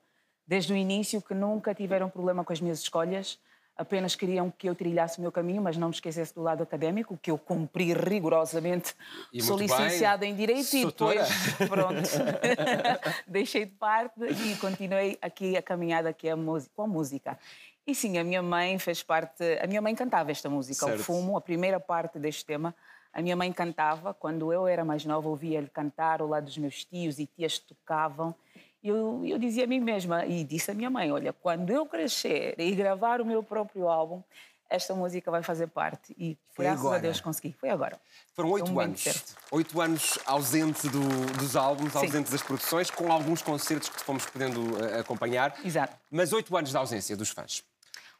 [0.46, 3.38] Desde o início, que nunca tiveram problema com as minhas escolhas,
[3.76, 7.18] apenas queriam que eu trilhasse o meu caminho, mas não me esquecesse do lado académico,
[7.20, 8.94] que eu cumpri rigorosamente.
[9.32, 9.84] E Sou muito bem.
[9.84, 11.22] licenciada em Direito e Doutora.
[11.24, 12.02] depois, pronto,
[13.26, 16.34] deixei de parte e continuei aqui a caminhada que é
[16.74, 17.38] com a música.
[17.86, 19.42] E sim, a minha mãe fez parte...
[19.60, 21.00] A minha mãe cantava esta música, Certo.
[21.00, 22.74] o Fumo, a primeira parte deste tema.
[23.12, 26.84] A minha mãe cantava, quando eu era mais nova, ouvia-lhe cantar ao lado dos meus
[26.84, 28.34] tios e tias tocavam.
[28.82, 32.54] Eu, eu dizia a mim mesma, e disse à minha mãe: Olha, quando eu crescer
[32.58, 34.22] e gravar o meu próprio álbum,
[34.68, 36.14] esta música vai fazer parte.
[36.18, 36.96] E Foi graças agora.
[36.96, 37.54] a Deus consegui.
[37.60, 38.00] Foi agora.
[38.34, 39.04] Foram oito anos.
[39.50, 41.98] Oito anos ausente do- dos álbuns, Sim.
[41.98, 45.54] ausente das produções, com alguns concertos que fomos podendo ah, acompanhar.
[45.64, 45.96] Exato.
[46.10, 47.62] Mas oito anos de ausência dos fãs.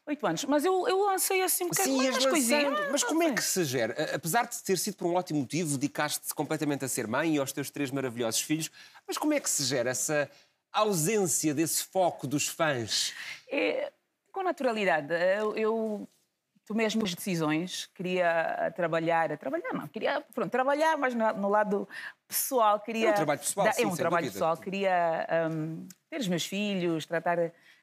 [0.05, 0.43] Oito anos.
[0.45, 2.63] Mas eu, eu lancei assim um bocadinho Sim, umas ias coisinhas.
[2.71, 2.91] lançando.
[2.91, 4.15] Mas como é que se gera?
[4.15, 7.51] Apesar de ter sido por um ótimo motivo, dedicaste-te completamente a ser mãe e aos
[7.51, 8.69] teus três maravilhosos filhos,
[9.07, 10.29] mas como é que se gera essa
[10.73, 13.13] ausência desse foco dos fãs?
[13.49, 13.91] É,
[14.31, 15.13] com naturalidade.
[15.13, 16.09] Eu, eu
[16.65, 17.89] tomei as minhas decisões.
[17.93, 21.87] Queria trabalhar, trabalhar não, queria pronto, trabalhar, mas no, no lado
[22.27, 23.09] pessoal queria.
[23.09, 24.33] É um trabalho pessoal, dar- sim, é um trabalho dúvida.
[24.33, 24.57] pessoal.
[24.57, 27.37] Queria hum, ter os meus filhos, tratar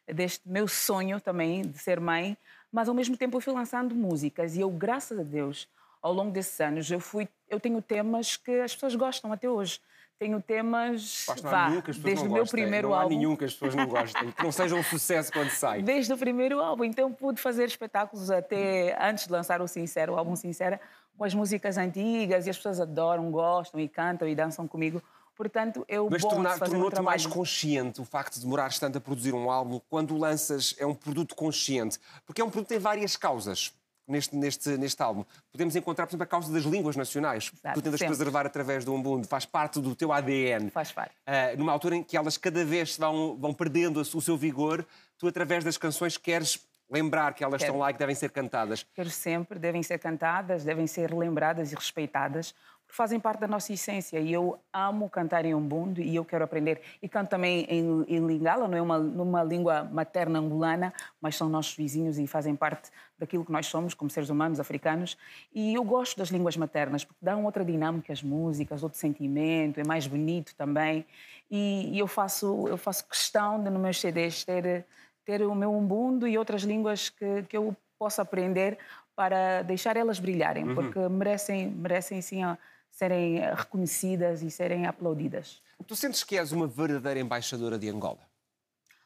[0.06, 2.36] deste meu sonho também de ser mãe,
[2.72, 5.68] mas ao mesmo tempo eu fui lançando músicas e eu, graças a Deus,
[6.02, 9.80] ao longo desses anos, eu fui, eu tenho temas que as pessoas gostam até hoje.
[10.20, 12.60] Tenho temas, vá, nenhum que as pessoas desde não o meu gostem.
[12.60, 13.16] primeiro não há álbum.
[13.16, 15.80] nenhum que as pessoas não gostem, que não seja um sucesso quando sai.
[15.82, 16.84] Desde o primeiro álbum.
[16.84, 20.78] Então pude fazer espetáculos até antes de lançar o Sincero, o álbum Sincera,
[21.16, 25.02] com as músicas antigas e as pessoas adoram, gostam e cantam e dançam comigo.
[25.34, 27.02] Portanto, eu Mas um tornou-te trabalho.
[27.02, 30.84] mais consciente o facto de demorares tanto a produzir um álbum, quando o lanças é
[30.84, 31.98] um produto consciente.
[32.26, 33.72] Porque é um produto que tem várias causas
[34.10, 35.24] neste, neste, neste álbum.
[35.52, 37.50] Podemos encontrar, por exemplo, a causa das línguas nacionais.
[37.54, 38.16] Exato, tu tentas sempre.
[38.16, 40.70] preservar através do Umbundo, faz parte do teu ADN.
[40.70, 41.14] Faz parte.
[41.26, 44.86] Ah, numa altura em que elas cada vez vão, vão perdendo o seu vigor,
[45.18, 47.70] tu, através das canções, queres lembrar que elas Quero.
[47.70, 48.84] estão lá e que devem ser cantadas.
[48.94, 52.54] Quero sempre, devem ser cantadas, devem ser lembradas e respeitadas,
[52.90, 54.18] fazem parte da nossa essência.
[54.18, 56.80] E eu amo cantar em umbundo e eu quero aprender.
[57.02, 61.48] E canto também em, em lingala, não é uma, numa língua materna angolana, mas são
[61.48, 65.16] nossos vizinhos e fazem parte daquilo que nós somos como seres humanos africanos.
[65.54, 69.84] E eu gosto das línguas maternas, porque dão outra dinâmica às músicas, outro sentimento, é
[69.84, 71.06] mais bonito também.
[71.50, 74.84] E, e eu, faço, eu faço questão de, nos meus CDs, ter
[75.22, 78.78] ter o meu umbundo e outras línguas que, que eu possa aprender
[79.14, 80.74] para deixar elas brilharem, Uhum.
[80.74, 82.56] porque merecem, merecem sim a-
[82.90, 85.62] serem eh, reconhecidas e serem aplaudidas.
[85.86, 88.28] Tu sentes que és uma verdadeira embaixadora de Angola?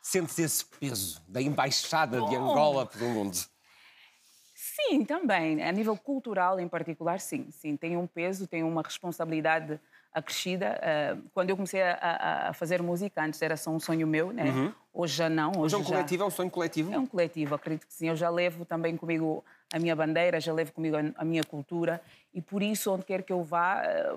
[0.02, 3.36] Sentes esse peso da embaixada de Angola pelo mundo?
[4.54, 5.62] Sim, também.
[5.62, 7.50] A nível cultural, em particular, sim.
[7.50, 9.80] Sim, tem um peso, tem uma responsabilidade
[10.14, 10.78] acrescida.
[10.80, 14.72] Eh, Quando eu comecei a- a, fazer música, antes era só um sonho meu, né?
[14.92, 15.50] Hoje já não.
[15.50, 15.88] Hoje Hoje é um já...
[15.96, 16.94] coletivo, é um sonho coletivo?
[16.94, 18.08] É um coletivo, acredito que sim.
[18.08, 22.00] Eu já levo também comigo a minha bandeira, já levo comigo a, a minha cultura
[22.32, 24.14] e por isso, onde quer que eu vá, eh,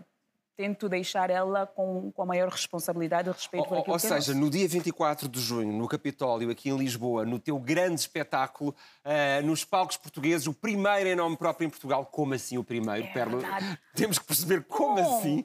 [0.58, 4.06] tento deixar ela com, com a maior responsabilidade e respeito por Ou, aquilo ou que
[4.08, 4.44] é seja, nosso.
[4.46, 9.42] no dia 24 de junho, no Capitólio, aqui em Lisboa, no teu grande espetáculo, eh,
[9.44, 12.04] nos palcos portugueses, o primeiro em nome próprio em Portugal.
[12.08, 13.06] Como assim o primeiro?
[13.08, 13.80] É verdade.
[13.96, 15.44] Temos que perceber como Bom, assim.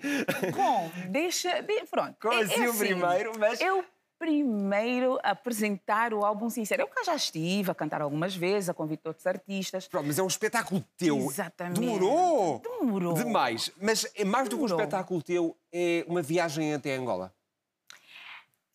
[0.57, 1.61] Bom, deixa.
[1.63, 2.17] de- pronto.
[2.21, 3.33] Como é- é assim o primeiro?
[3.39, 3.85] Mas- Eu
[4.23, 6.83] primeiro a apresentar o álbum Sincero.
[6.83, 9.89] Eu cá já estive a cantar algumas vezes, a convite outros artistas.
[9.89, 11.17] Pronto, mas é um espetáculo teu.
[11.17, 11.81] Exatamente.
[11.81, 12.61] Demorou!
[12.61, 13.15] Demorou.
[13.15, 13.73] Demais.
[13.81, 14.79] Mas é mais do que um Demorou.
[14.79, 17.35] espetáculo teu, é uma viagem até Angola.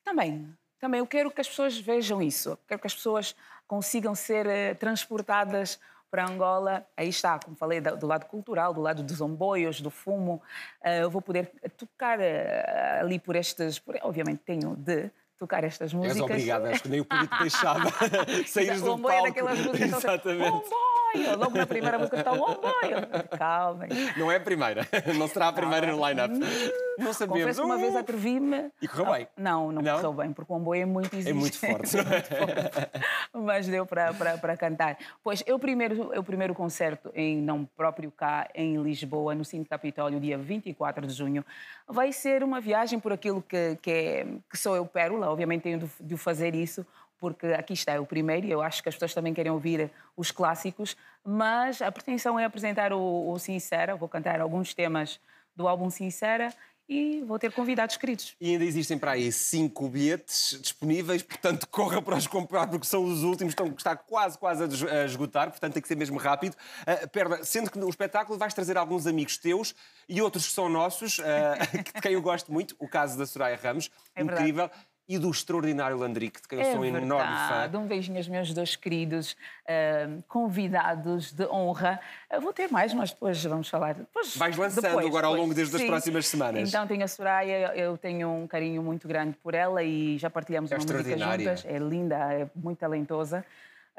[0.03, 0.99] Também, também.
[0.99, 2.49] Eu quero que as pessoas vejam isso.
[2.49, 3.33] Eu quero que as pessoas
[3.65, 5.79] consigam ser eh, transportadas
[6.11, 6.85] para Angola.
[6.97, 10.41] Aí está, como falei, do lado cultural, do lado dos omboios, do fumo.
[10.83, 13.79] Eh, eu vou poder tocar eh, ali por estas...
[13.79, 16.21] Por, obviamente tenho de tocar estas És músicas.
[16.21, 17.89] obrigada, acho que nem o público deixava
[18.45, 19.27] o do é palco.
[19.27, 19.79] daquelas músicas...
[19.79, 20.63] que são-
[21.17, 21.37] Omboio!
[21.37, 23.07] Logo na primeira música está o omboio.
[23.37, 23.89] Calmem.
[24.17, 24.87] Não é a primeira.
[25.17, 26.33] Não será a primeira no line-up.
[26.97, 27.41] Não sabemos.
[27.41, 28.71] Confesso que uma vez atrevi-me.
[28.81, 29.27] E correu bem?
[29.37, 29.95] Não, não, Não?
[29.95, 31.27] correu bem, porque o omboio é muito exigente.
[31.37, 31.97] É muito forte.
[33.33, 34.97] Mas deu para, para, para cantar.
[35.23, 40.19] Pois, eu primeiro, eu primeiro concerto, em não próprio cá, em Lisboa, no Cine Capitólio,
[40.19, 41.45] dia 24 de junho,
[41.87, 45.29] vai ser uma viagem por aquilo que, que, é, que sou eu, Pérola.
[45.29, 46.85] Obviamente tenho de, de fazer isso,
[47.19, 49.91] porque aqui está, é o primeiro, e eu acho que as pessoas também querem ouvir
[50.15, 55.19] os clássicos, mas a pretensão é apresentar o, o Sincera, vou cantar alguns temas
[55.55, 56.53] do álbum Sincera
[56.89, 58.35] e vou ter convidados queridos.
[58.39, 63.03] E ainda existem para aí cinco bilhetes disponíveis, portanto corra para os comprar porque são
[63.03, 66.55] os últimos, estão, está quase, quase a esgotar, portanto tem que ser mesmo rápido.
[66.83, 69.75] Uh, Perla, sendo que no espetáculo vais trazer alguns amigos teus
[70.07, 71.23] e outros que são nossos, uh,
[71.73, 74.71] de quem eu gosto muito, o caso da Soraya Ramos, É verdade.
[75.07, 77.77] E do extraordinário Landrique, de quem eu sou um enorme fã.
[77.79, 81.99] Um beijinho aos meus dois queridos ah, convidados de honra.
[82.41, 83.93] Vou ter mais, mas depois vamos falar.
[83.95, 86.67] Depois, Vais lançando depois, agora ao longo das- próximas semanas.
[86.67, 90.71] Então tenho a Soraya, eu tenho um carinho muito grande por ela e já partilhamos
[90.71, 91.63] É uma música juntas.
[91.65, 93.45] É linda, é muito talentosa.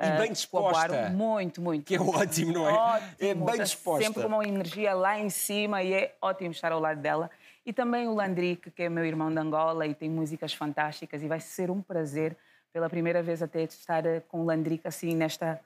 [0.01, 0.89] E Ah, bem disposta.
[0.89, 1.85] coopero Muito, muito.
[1.85, 2.73] Que é ótimo, não é?
[2.73, 4.05] Ótimo, É bem está disposta.
[4.05, 7.29] Sempre com uma energia lá em cima e é ótimo estar ao lado dela.
[7.69, 11.29] E também o Landrique, que é meu irmão de Angola e tem músicas fantásticas e
[11.29, 12.35] vai ser um prazer
[12.73, 15.61] pela primeira vez até estar eh, com o Landrique assim nesta,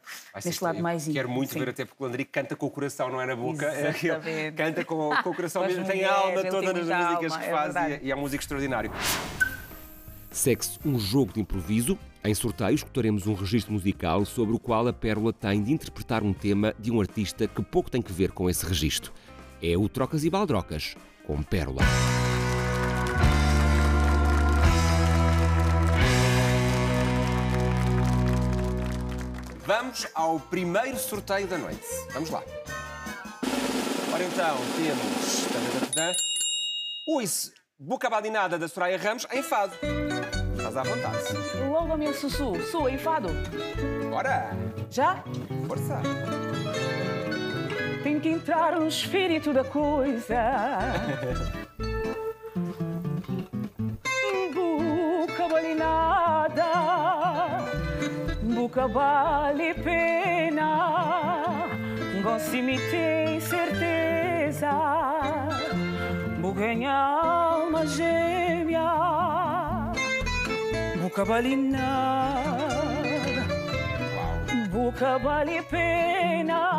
[0.44, 1.14] neste lado mais íntimo.
[1.14, 1.60] Quero muito sim.
[1.60, 3.66] ver, até porque o Landrique canta com o coração, não é na boca.
[3.72, 4.56] É Exatamente.
[4.56, 7.28] canta com, com o coração mesmo, tem a alma toda nas músicas alma, que é
[7.28, 8.04] faz e, verdade.
[8.04, 8.90] e é um músico extraordinário.
[10.32, 11.96] Segue-se um jogo de improviso.
[12.24, 16.32] Em sorteio, escutaremos um registro musical sobre o qual a Pérola tem de interpretar um
[16.32, 19.12] tema de um artista que pouco tem que ver com esse registro.
[19.62, 21.82] É o Trocas e Baldrocas, com Pérola.
[29.64, 31.86] Vamos ao primeiro sorteio da noite.
[32.12, 32.42] Vamos lá.
[34.12, 36.16] Ora então, temos.
[37.06, 39.74] Ui-se, Boca Badinada da Soraya Ramos em fado.
[40.56, 41.18] Estás à vontade.
[41.68, 42.60] Louva-me, Sussu.
[42.68, 43.28] Su, enfado.
[44.10, 44.50] Bora!
[44.90, 45.22] Já?
[45.68, 46.02] Força!
[48.02, 50.34] Tem que entrar no espírito da coisa.
[55.50, 56.64] Vale nada,
[58.42, 61.68] buca vale pena.
[62.22, 64.68] Gosto me tem certeza,
[66.60, 68.82] é alma gêmea,
[71.24, 72.52] vale nada.
[74.70, 76.71] Boca vale pena,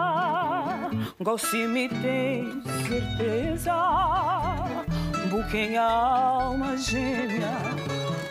[1.23, 3.73] gosto me tem certeza.
[5.29, 7.47] Boca em alma gêmea,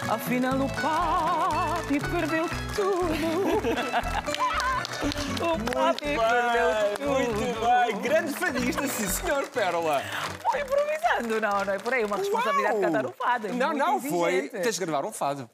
[0.08, 3.14] afinal o papi perdeu tudo.
[5.42, 7.08] o papi perdeu tudo.
[7.08, 8.00] muito bem!
[8.02, 10.02] Grande fadista, sim senhor, Pérola!
[10.50, 12.04] Foi improvisando, não, não é por aí.
[12.04, 12.92] Uma responsabilidade de Uau!
[12.92, 13.46] cantar um fado.
[13.48, 14.32] é Não, muito não, foi.
[14.34, 14.62] exigente.
[14.62, 15.50] Tens de gravar um fado.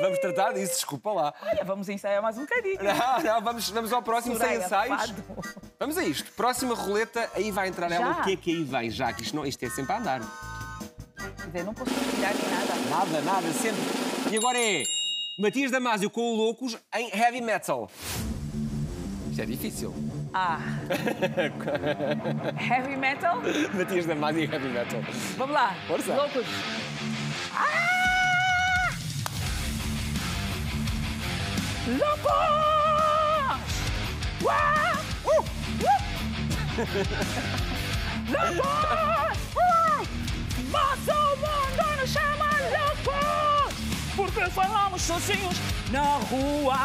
[0.00, 1.34] Vamos tratar disso, desculpa lá.
[1.42, 2.78] Olha, vamos ensaiar mais um bocadinho.
[2.82, 4.96] Não, não, vamos, vamos ao próximo sem ensaios.
[4.96, 5.24] fado.
[5.78, 6.30] Vamos a isto.
[6.32, 8.14] Próxima roleta, aí vai entrar ela.
[8.14, 8.20] Já?
[8.20, 9.12] O que é que aí vem, já?
[9.12, 10.20] Que isto, não, isto é sempre a andar.
[11.36, 12.74] Quer dizer, não posso partilhar nem nada.
[12.90, 13.80] Nada, nada, sempre.
[14.30, 14.84] E agora é
[15.38, 17.90] Matias Damasio com o Loucos em Heavy Metal.
[19.30, 19.94] Isto é difícil.
[20.32, 20.58] Ah.
[22.60, 23.40] Heavy metal?
[23.74, 25.00] Matias Damasio em Heavy Metal.
[25.36, 25.74] Vamos lá.
[25.86, 26.14] Força.
[26.14, 26.46] Loucos.
[27.54, 27.97] Ah!
[31.88, 32.28] Loucos!
[34.42, 34.98] Uá!
[35.24, 35.30] Uh!
[35.30, 36.84] Uh!
[38.28, 38.76] Uh!
[40.70, 43.74] Mas o mundo nos chama loucos
[44.14, 45.56] porque falamos sozinhos
[45.90, 46.76] na rua.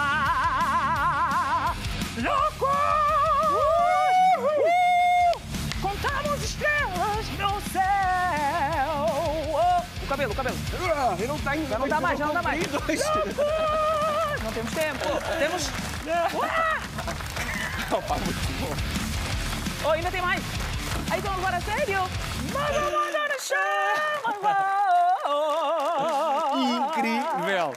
[2.15, 2.69] Loucos!
[4.39, 4.61] Uh!
[5.81, 7.83] Contamos estrelas no céu.
[9.51, 10.57] Oh, o cabelo, o cabelo.
[10.95, 11.67] Ah, eu não tenho.
[11.67, 12.71] Já não dá mais, já não dá mais.
[12.71, 13.92] Loucos!
[14.53, 15.05] Temos tempo.
[15.39, 15.69] Temos.
[16.33, 16.77] Uá!
[17.97, 18.75] Opa, muito bom.
[19.85, 20.43] Oh, ainda tem mais.
[21.11, 21.99] Aí então agora sério.
[22.53, 23.57] Manda, manda no chão.
[26.87, 27.73] Incrível!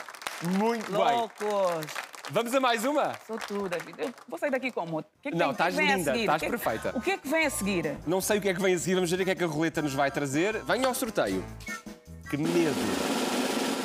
[0.59, 1.17] Muito bem.
[1.17, 1.87] Loucos!
[2.31, 3.13] Vamos a mais uma?
[3.27, 3.95] Sou tudo, David.
[4.01, 4.99] Eu vou sair daqui como?
[4.99, 6.43] O que é que Não, tem- o que é que estás vem a linda, estás
[6.43, 6.93] perfeita.
[6.97, 7.97] O que é que vem a seguir?
[8.07, 9.45] Não sei o que é que vem a seguir, vamos ver o que é que
[9.45, 10.63] a roleta nos vai trazer.
[10.65, 11.45] Venha ao sorteio.
[12.29, 12.75] Que medo!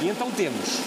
[0.01, 0.79] E então temos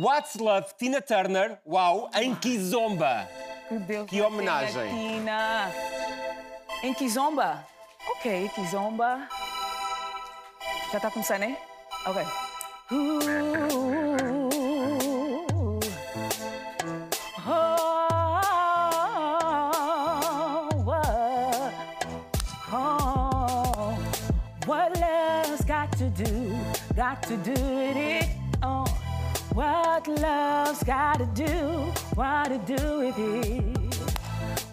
[0.00, 3.28] What's Love, Tina Turner, uau, em Kizomba.
[3.68, 4.72] Que Deus Que me homenagem.
[4.88, 5.70] tenha, Tina.
[6.82, 7.66] Em Kizomba?
[8.12, 9.28] Ok, Kizomba.
[10.90, 11.56] Já está começando, hein?
[12.06, 12.22] Ok.
[12.90, 13.10] Uh,
[19.80, 21.74] oh, what,
[22.72, 23.98] oh,
[24.66, 26.56] what love's got to do,
[26.96, 28.19] got to do with it.
[29.60, 33.94] What love's got to do, what to do with it.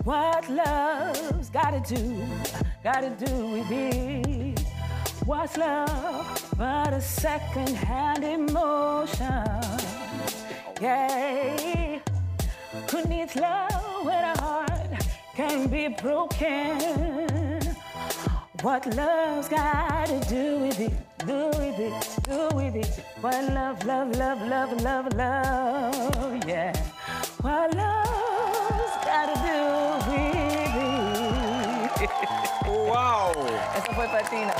[0.06, 2.26] What love's gotta do,
[2.82, 4.62] gotta do with it.
[5.26, 9.62] What's love but a second-hand emotion?
[10.80, 12.00] Yeah.
[12.90, 17.76] Who needs love when a heart can be broken?
[18.62, 20.94] What love's gotta do with it,
[21.28, 23.04] do with it, do with it.
[23.20, 26.72] What love, love, love, love, love, love, yeah.
[27.42, 29.60] What love's gotta do
[30.10, 30.76] with
[32.02, 32.10] it.
[32.66, 33.34] Uau!
[33.76, 34.56] Essa foi pra Tina.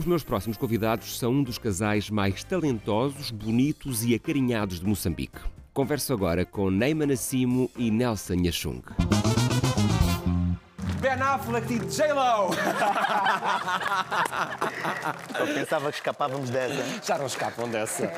[0.00, 5.38] Os meus próximos convidados são um dos casais mais talentosos, bonitos e acarinhados de Moçambique.
[5.74, 8.80] Converso agora com Neymar Nassimo e Nelson Nhachung.
[11.02, 12.48] Ben Affleck e J-Lo!
[15.38, 16.82] Eu pensava que escapávamos dessa.
[17.06, 18.10] Já não escapam dessa.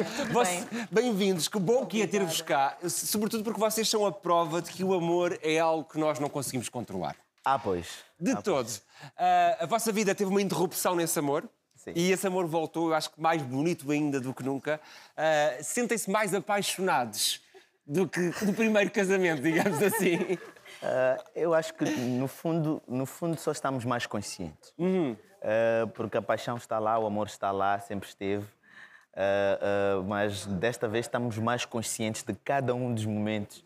[0.88, 2.78] Bem-vindos, que bom que ia ter-vos cá.
[2.88, 6.28] Sobretudo porque vocês são a prova de que o amor é algo que nós não
[6.28, 7.16] conseguimos controlar.
[7.44, 7.88] Ah, pois.
[8.20, 8.70] De Ah, todo.
[9.18, 11.42] Ah, a vossa vida teve uma interrupção nesse amor.
[11.82, 11.92] Sim.
[11.96, 14.80] E esse amor voltou, eu acho que mais bonito ainda do que nunca.
[15.16, 17.42] Ah, Sentem-se mais apaixonados
[17.84, 20.38] do que do primeiro casamento, digamos assim.
[20.80, 24.72] Ah, eu acho que no fundo, no fundo só estamos mais conscientes.
[25.42, 28.46] Ah, porque a paixão está lá, o amor está lá, sempre esteve.
[29.16, 33.64] Ah, mas desta vez estamos mais conscientes de cada um dos momentos.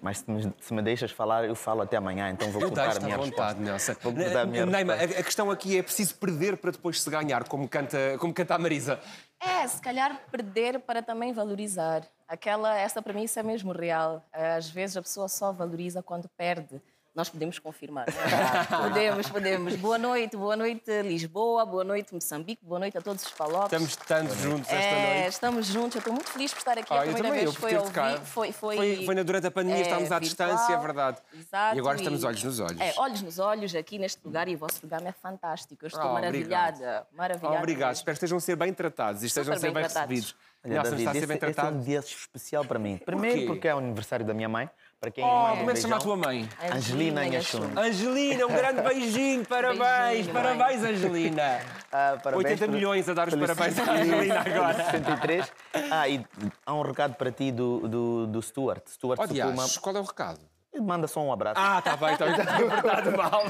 [0.00, 3.00] Mas se me, se me deixas falar, eu falo até amanhã, então vou cortar a
[3.00, 3.96] minha vontade, resposta.
[4.02, 5.20] Vou cortar a minha Neymar, a, resposta.
[5.20, 8.58] a questão aqui é preciso perder para depois se ganhar, como canta, como canta a
[8.58, 9.00] Marisa.
[9.40, 12.02] É, se calhar perder para também valorizar.
[12.26, 14.24] Aquela, essa premissa é mesmo real.
[14.32, 16.80] Às vezes a pessoa só valoriza quando perde.
[17.14, 18.06] Nós podemos confirmar.
[18.68, 19.76] podemos, podemos.
[19.76, 23.66] Boa noite, boa noite Lisboa, boa noite Moçambique, boa noite a todos os palopes.
[23.72, 25.28] Estamos tanto juntos esta É, noite.
[25.28, 25.94] estamos juntos.
[25.94, 26.92] Eu estou muito feliz por estar aqui.
[26.92, 28.26] Ah, a primeira também, vez por foi tocado.
[28.26, 31.18] foi, foi, Foi- foi na- durante a pandemia, estávamos à distância, é verdade.
[31.32, 32.80] Exato, E agora estamos olhos nos olhos.
[32.80, 35.84] É, olhos nos olhos aqui neste lugar e o vosso programa é fantástico.
[35.84, 36.76] Eu estou Ah, maravilhada.
[36.78, 37.06] obrigado.
[37.12, 37.58] Maravilhada.
[37.58, 38.00] Obrigado, mesmo.
[38.00, 40.34] espero que estejam a ser bem tratados e estejam a ser bem bem recebidos.
[40.64, 41.76] Olha, Nelson, David, está a ser esse, bem esse é tratado?
[41.76, 42.96] um dia especial para mim.
[42.96, 44.68] Primeiro porque é o aniversário da minha mãe,
[45.04, 46.48] para quem Oh, como é que se chama a tua mãe?
[46.72, 47.78] Angelina Angelina Nhachung.
[47.78, 49.78] Angelina, um grande beijinho, parabéns,
[50.26, 50.42] Beijinho, mãe.
[50.42, 51.60] parabéns, Angelina.
[51.96, 54.84] Ah, parabéns 80 por- milhões a dar os parabéns à Angelina agora.
[54.84, 55.52] 63.
[55.92, 56.26] Ah, e
[56.66, 58.82] há um recado para ti do, do, do Stuart.
[58.88, 59.52] Stuart Oh, Sukuma.
[59.52, 60.40] dias, qual é o recado?
[60.82, 61.54] Manda só um abraço.
[61.60, 63.44] Ah, está bem, está bem, está mal.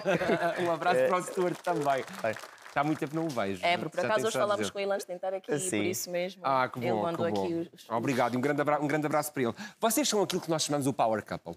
[0.62, 1.06] Um abraço É.
[1.08, 2.04] para o Stuart também.
[2.20, 2.34] Vai.
[2.74, 3.64] Está há muito tempo que não o vejo.
[3.64, 4.72] É, porque por Já acaso hoje falámos dizer.
[4.72, 5.70] com ele antes de tentar aqui, Sim.
[5.78, 6.42] por isso mesmo.
[6.44, 7.44] Ah, que bom, Ele mandou que bom.
[7.44, 7.88] aqui os.
[7.88, 9.54] Obrigado e um grande, abra- um grande abraço para ele.
[9.78, 11.54] Vocês são aquilo que nós chamamos o Power Couple.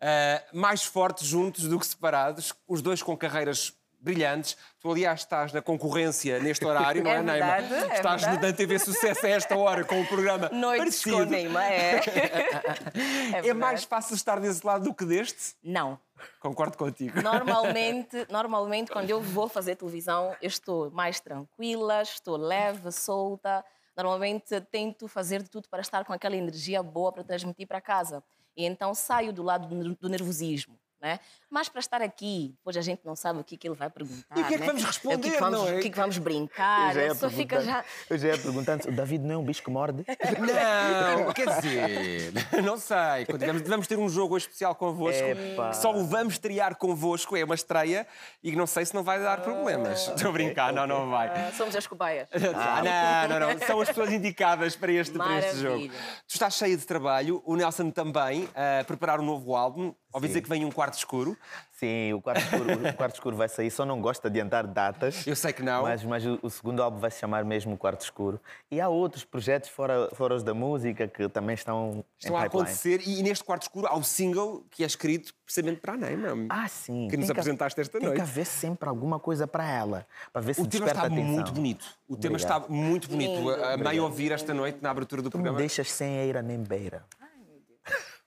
[0.00, 4.56] Ah, mais fortes juntos do que separados, os dois com carreiras brilhantes.
[4.80, 7.60] Tu, aliás, estás na concorrência neste horário, não é, É Neymar?
[7.72, 8.46] é estás verdade.
[8.46, 11.16] na TV Sucesso a esta hora com o programa Noites parecido.
[11.24, 11.96] com Neymar, é.
[11.96, 13.54] É, verdade.
[13.54, 15.54] mais fácil estar desse lado do que deste?
[15.62, 15.98] Não.
[16.40, 17.20] Concordo contigo.
[17.22, 23.64] Normalmente, normalmente, quando eu vou fazer televisão, eu estou mais tranquila, estou leve, solta.
[23.96, 28.22] Normalmente tento fazer de tudo para estar com aquela energia boa para transmitir para casa.
[28.56, 30.78] E então saio do lado do do nervosismo.
[31.00, 31.20] Né?
[31.54, 34.36] Mas para estar aqui, depois a gente não sabe o que, que ele vai perguntar.
[34.36, 34.66] E o que é que né?
[34.66, 35.76] vamos O que, responder, que vamos, não é?
[35.76, 36.88] o que, que vamos brincar?
[36.88, 37.84] Eu já ia pessoa fica já.
[38.10, 40.04] Eu já ia perguntando, o David não é um bicho que morde?
[40.04, 42.32] Não, quer dizer,
[42.64, 43.24] não sei.
[43.26, 45.22] Quando Vamos ter um jogo especial convosco.
[45.22, 45.72] Epá.
[45.72, 48.04] Só o vamos estrear convosco, é uma estreia
[48.42, 50.08] e não sei se não vai dar problemas.
[50.08, 51.28] Estou a brincar, não, não vai.
[51.28, 52.28] Ah, Somos as cobaias.
[52.32, 53.58] Ah, não, não, não.
[53.66, 55.88] São as pessoas indicadas para este, para este jogo.
[55.88, 59.94] Tu estás cheia de trabalho, o Nelson também, a preparar um novo álbum.
[60.12, 61.36] Ouvi dizer que vem um quarto escuro.
[61.72, 65.26] Sim, o quarto, escuro, o quarto escuro vai sair, só não gosto de adiantar datas.
[65.26, 65.82] Eu sei que não.
[65.82, 68.40] Mas, mas o, o segundo álbum vai se chamar mesmo Quarto Escuro.
[68.70, 72.42] E há outros projetos fora, fora os da música que também estão, Estão em a
[72.44, 72.46] pipeline.
[72.68, 76.46] acontecer e neste quarto escuro há o single que é escrito precisamente para a Neima.
[76.48, 77.08] Ah, sim.
[77.10, 78.16] Que nos Tem apresentaste esta tem noite.
[78.16, 81.84] que haver sempre alguma coisa para ela, para ver se O tema está muito bonito.
[82.08, 82.62] O tema Obrigado.
[82.62, 83.34] está muito bonito.
[83.34, 83.50] Lindo.
[83.50, 85.58] A- Amei ouvir esta noite na abertura do Tu me programa.
[85.58, 87.04] deixas sem eira nem beira.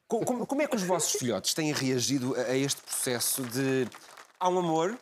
[0.08, 3.88] Co- Como, como é que os vossos filhotes têm reagido a, este processo de.
[4.39, 4.97] Há um amor,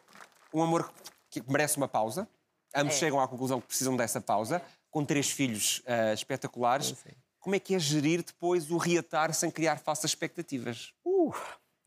[0.54, 0.92] um amor
[1.30, 2.28] que merece uma pausa.
[2.74, 6.94] Ambos chegam à conclusão que precisam dessa pausa, com três filhos ah, espetaculares.
[7.40, 10.92] Como é que é gerir depois o reatar sem criar falsas expectativas?
[11.06, 11.34] Uh,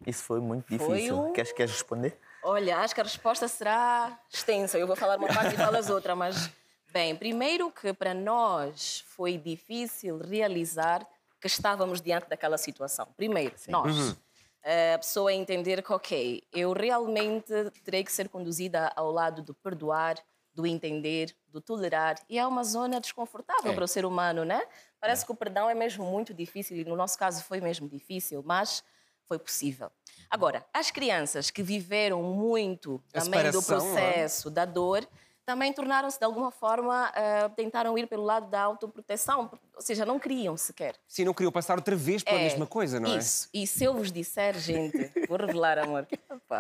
[0.06, 1.18] isso foi muito Foi difícil.
[1.20, 2.16] um- Queres, queres responder?
[2.44, 4.78] Olha, acho que a resposta será extensa.
[4.78, 6.48] Eu vou falar uma parte e falas outra, mas
[6.92, 11.04] bem, primeiro que para nós foi difícil realizar
[11.40, 13.06] que estávamos diante daquela situação.
[13.16, 14.16] Primeiro, nós.
[14.62, 17.52] Eh, A pessoa entender que, ok, eu realmente
[17.84, 20.16] terei que ser conduzida ao lado do perdoar,
[20.52, 22.16] do entender, do tolerar.
[22.28, 24.60] E é uma zona desconfortável para o ser humano, né?
[25.00, 28.42] Parece que o perdão é mesmo muito difícil e no nosso caso foi mesmo difícil,
[28.44, 28.82] mas
[29.28, 29.90] foi possível.
[30.28, 33.64] Agora, as crianças que viveram muito também do não é?
[33.64, 35.06] processo, da dor,
[35.48, 40.18] também tornaram-se, de alguma forma, eh, tentaram ir pelo lado da autoproteção, ou seja, não
[40.18, 40.94] queriam sequer.
[41.08, 43.16] Sim, não queriam passar outra vez pela É, mesma coisa, não é?
[43.16, 43.48] Isso.
[43.54, 44.92] E se eu vos disser, gente,
[45.26, 46.06] vou revelar, amor,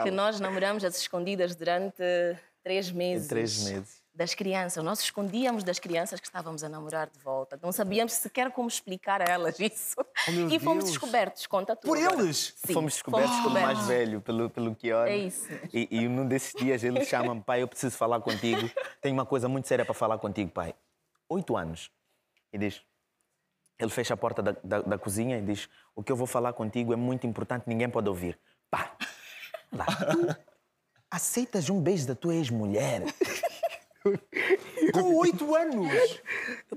[0.02, 2.02] que nós namoramos às escondidas durante
[2.64, 3.28] três meses.
[3.28, 3.97] três meses.
[4.18, 4.82] Das crianças.
[4.82, 7.56] Nós escondíamos das crianças que estávamos a namorar de volta.
[7.62, 9.94] Não sabíamos sequer como explicar a elas isso.
[9.96, 10.96] Oh, e fomos Deus.
[10.96, 11.90] descobertos, conta tudo.
[11.90, 12.22] Por agora.
[12.22, 12.52] eles?
[12.56, 13.76] Sim, Fomos descobertos como descobertos.
[13.78, 15.08] mais velho pelo, pelo Kiora.
[15.08, 15.46] É isso.
[15.72, 18.68] E, e num desses dias ele chama-me, pai, eu preciso falar contigo.
[19.00, 20.74] Tenho uma coisa muito séria para falar contigo, pai.
[21.28, 21.88] Oito anos.
[22.52, 22.82] E diz,
[23.78, 26.52] ele fecha a porta da, da, da cozinha e diz, o que eu vou falar
[26.54, 28.36] contigo é muito importante, ninguém pode ouvir.
[28.68, 28.96] Pá,
[29.72, 30.36] lá, tu
[31.08, 33.02] aceitas um beijo da tua ex-mulher?
[34.92, 35.92] Com oito anos!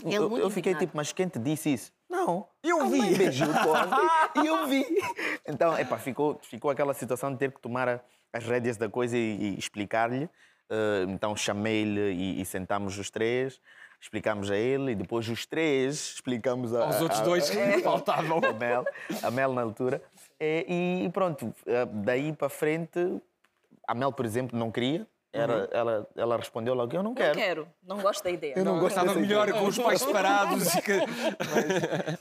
[0.03, 1.91] Ele Eu, eu fiquei tipo, mas quem te disse isso?
[2.09, 2.47] Não.
[2.63, 2.99] Eu vi.
[4.43, 4.86] e eu vi.
[5.47, 8.03] Então, epá, ficou, ficou aquela situação de ter que tomar
[8.34, 10.30] as rédeas da coisa e, e explicar-lhe.
[10.69, 13.59] Eh, então, chamei-lhe e, e sentámos os três,
[13.99, 17.80] explicámos a ele e depois os três explicamos a, Aos outros a- dois a- que
[17.84, 18.39] faltavam.
[18.43, 18.86] a Mel,
[19.22, 20.01] a Mel na altura.
[20.39, 22.99] E, e pronto, eh, daí para frente,
[23.88, 25.05] a Mel, por exemplo, não queria.
[25.34, 27.38] Era, ela, ela respondeu logo: Eu não Não quero.
[27.38, 28.53] quero, não gosto da ideia.
[28.57, 30.73] Eu não gosto Estava dessa melhor com os pais separados.
[30.75, 30.99] que-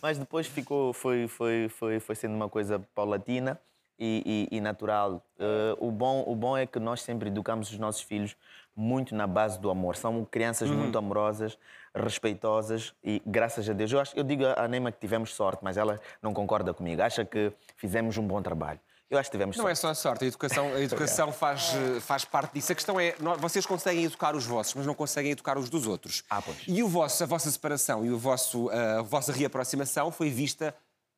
[0.01, 3.61] Mas depois ficou, foi, foi, foi, foi sendo uma coisa paulatina
[3.99, 5.23] e, e- e natural.
[5.39, 8.37] Eh, o, bom, o bom é que nós sempre educamos os nossos filhos
[8.77, 9.97] muito na base do amor.
[9.97, 11.59] São crianças muito amorosas,
[11.93, 15.77] respeitosas e, graças a Deus, eu, acho, eu digo à Neima que tivemos sorte, mas
[15.77, 17.03] ela não concorda comigo.
[17.03, 18.79] Acha que fizemos um bom trabalho.
[19.11, 19.81] Eu acho que tivemos Não é sorte.
[19.81, 22.71] só a sorte, a educação, a educação faz, eh, faz parte disso.
[22.71, 26.23] A questão é, vocês conseguem educar os vossos, mas não conseguem educar os dos outros.
[26.31, 26.59] Ah, pois.
[26.69, 30.73] E o vosso, a vossa separação e o vosso, a vossa reaproximação foi vista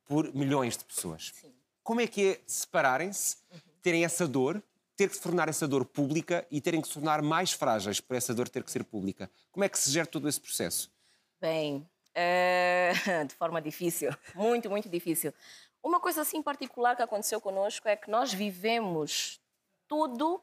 [0.06, 1.34] por milhões de pessoas.
[1.82, 3.36] Como é que é separarem-se,
[3.82, 4.62] terem essa dor,
[4.96, 8.16] ter que se tornar essa dor pública e terem que se tornar mais frágeis por
[8.16, 9.30] essa dor ter que ser pública?
[9.50, 10.90] Como é que se gera todo esse processo?
[11.38, 12.92] Bem, eh,
[13.28, 15.32] de forma difícil, muito, muito difícil.
[15.82, 19.40] Uma coisa assim particular que aconteceu conosco é que nós vivemos
[19.88, 20.40] tudo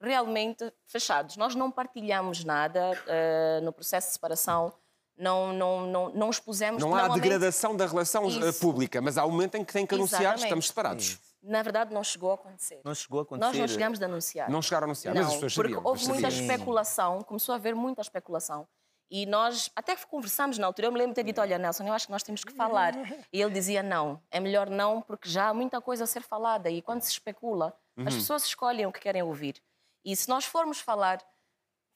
[0.00, 1.36] realmente fechados.
[1.36, 4.72] Nós não partilhamos nada eh, no processo de separação,
[5.16, 6.82] não, não, não, não expusemos...
[6.82, 8.60] Não há degradação da relação eh, Isso.
[8.60, 10.44] pública, mas há um momento em que têm que anunciar Exatamente.
[10.44, 11.18] estamos separados.
[11.42, 12.80] Na verdade, não chegou a acontecer.
[12.84, 13.46] Não chegou a acontecer.
[13.46, 14.50] Nós não chegamos a anunciar.
[14.50, 15.88] Não chegaram a anunciar, Não, mas as pessoas porque sabiam.
[15.88, 16.50] houve mas muita sabiam.
[16.50, 18.68] especulação, começou a haver muita especulação.
[19.10, 21.84] E nós até que conversámos na altura, eu me lembro de ter dito, olha Nelson,
[21.86, 22.94] eu acho que nós temos que falar.
[23.32, 26.68] E ele dizia, não, é melhor não, porque já há muita coisa a ser falada.
[26.70, 28.20] E quando se especula, as Uhum.
[28.20, 29.62] pessoas escolhem o que querem ouvir.
[30.04, 31.18] E se nós formos falar,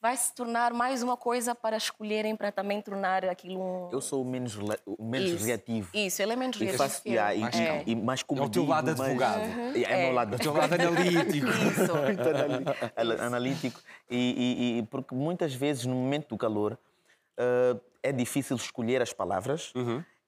[0.01, 3.89] vai se tornar mais uma coisa para escolherem, para também tornar aquilo um...
[3.91, 5.45] Eu sou o menos, o menos Isso.
[5.45, 5.89] reativo.
[5.93, 6.83] Isso, ele é menos E reativo.
[6.83, 7.83] faço, yeah, e, É.
[7.85, 9.41] e, mais como É o teu lado mais- advogado.
[9.75, 11.47] É, é o meu lado O teu lado analítico.
[11.69, 11.93] Isso.
[11.95, 12.21] muito
[13.21, 16.79] analítico e, e- e- porque muitas vezes no momento do calor
[17.37, 19.71] eh, é difícil escolher as palavras,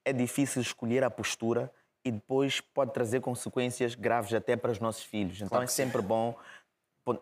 [0.05, 1.71] é difícil escolher a postura
[2.05, 5.41] e depois pode trazer consequências graves até para os nossos filhos.
[5.41, 6.35] Então é sempre bom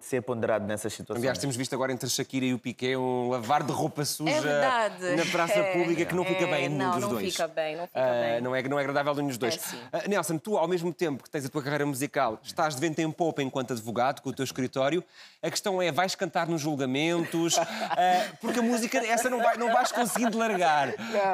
[0.01, 1.21] ser ponderado nessas situações.
[1.23, 4.31] Aliás, temos visto agora entre a Shakira e o Piqué um lavar de roupa suja
[4.31, 7.31] É na praça É, pública que não fica é, bem nenhum não, dos não dois.
[7.31, 8.41] fica bem, não fica Ah, bem.
[8.41, 9.55] Não é, não é agradável nenhum dos dois.
[9.91, 9.97] É.
[9.97, 12.99] Ah, Nelson, tu, ao mesmo tempo que tens a tua carreira musical, estás de vento
[12.99, 15.03] em popa enquanto advogado, com o teu escritório.
[15.41, 17.57] A questão é, vais cantar nos julgamentos?
[17.57, 20.93] Ah, porque a música, essa não, vai, não vais conseguindo largar.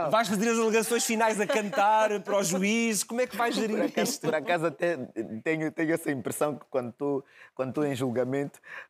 [0.10, 3.04] Vais fazer as alegações finais a cantar para o juiz.
[3.04, 4.22] Como é que vais Por gerir acaso, isto?
[4.22, 4.98] por acaso até
[5.44, 7.26] tenho, tenho essa impressão que quando estou
[7.56, 8.37] quando estou em julgamento,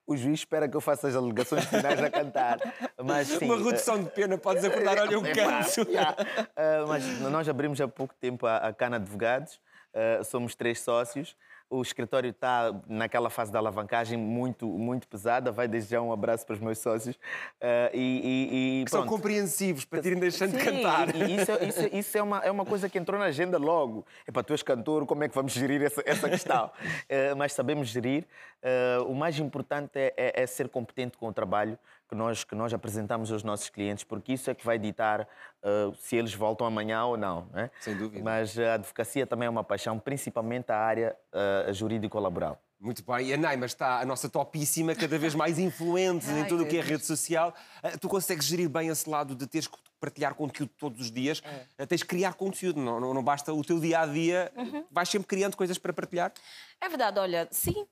[0.05, 2.59] o juiz espera que eu faça as alegações finais a cantar.
[3.03, 5.91] Mas, sim, Uma redução de pena, podes acordar, olha, eu É pá, canto.
[5.91, 6.15] já.
[6.55, 9.59] Ah, mas nós abrimos há pouco tempo a, a Cana Advogados,
[9.93, 11.35] ah, somos três sócios.
[11.69, 15.51] O escritório está naquela fase da alavancagem muito, muito pesada.
[15.51, 17.19] Vai desde já um abraço para os meus sócios.
[17.59, 21.13] Ah, e, e- e Que são compreensivos para te irem deixando de Sim, cantar.
[21.13, 24.05] e- Isso, isso, isso é, uma, é uma coisa que entrou na agenda logo.
[24.25, 26.71] É para tu és cantor, como é que vamos gerir essa, essa questão?
[27.09, 28.25] Eh, mas sabemos gerir.
[28.61, 31.77] Eh, o mais importante é, é- é ser competente com o trabalho
[32.07, 35.27] que nós, que nós apresentamos aos nossos clientes, porque isso é que vai ditar
[35.61, 37.47] eh, se eles voltam amanhã ou não.
[37.51, 37.69] né?
[37.81, 38.23] Sem dúvida.
[38.23, 42.61] Mas a advocacia também é uma paixão, principalmente a área eh, jurídico-laboral.
[42.79, 46.63] Muito bem, e a Naima está a nossa topíssima, cada vez mais influente em tudo
[46.63, 47.51] o que é rede social.
[47.81, 51.41] Ah, Tu consegues gerir bem esse lado de teres que partilhar conteúdo todos os dias?
[51.79, 54.85] Ah, Tens que criar conteúdo, não, não, não basta o teu dia a dia, Uhum.
[54.91, 56.31] vais sempre criando coisas para partilhar?
[56.79, 57.83] É verdade, olha, sim,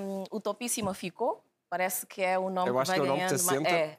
[0.00, 1.44] hum, o Topíssima ficou.
[1.70, 3.70] Parece que é o nome Eu que acho vai que é o nome que assenta.
[3.70, 3.98] É,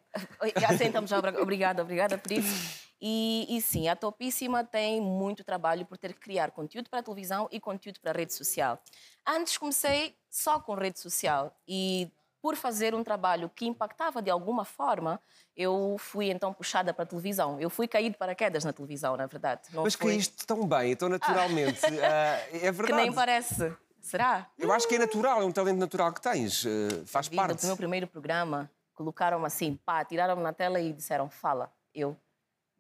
[0.68, 2.82] assenta-me já, obri- obrigada, obrigada por isso.
[3.02, 7.04] E, e sim, a Topíssima tem muito trabalho por ter que criar conteúdo para a
[7.04, 8.78] televisão e conteúdo para a rede social.
[9.26, 12.12] Antes comecei só com rede social e
[12.42, 15.22] por fazer um trabalho que impactava de alguma forma,
[15.56, 17.60] eu fui então puxada para a televisão.
[17.60, 19.62] Eu fui cair de paraquedas na televisão, na verdade.
[19.72, 20.12] Não Mas foi...
[20.14, 21.80] caíste tão bem, tão naturalmente.
[22.04, 22.94] Ah, é Que verdade.
[23.02, 23.74] nem parece.
[24.02, 24.48] Será?
[24.58, 27.62] Eu acho que é natural, é um talento natural que tens, ah, faz parte.
[27.62, 31.72] do meu primeiro programa, colocaram-me assim, pá, tiraram-me na tela e disseram, fala.
[31.94, 32.18] Eu,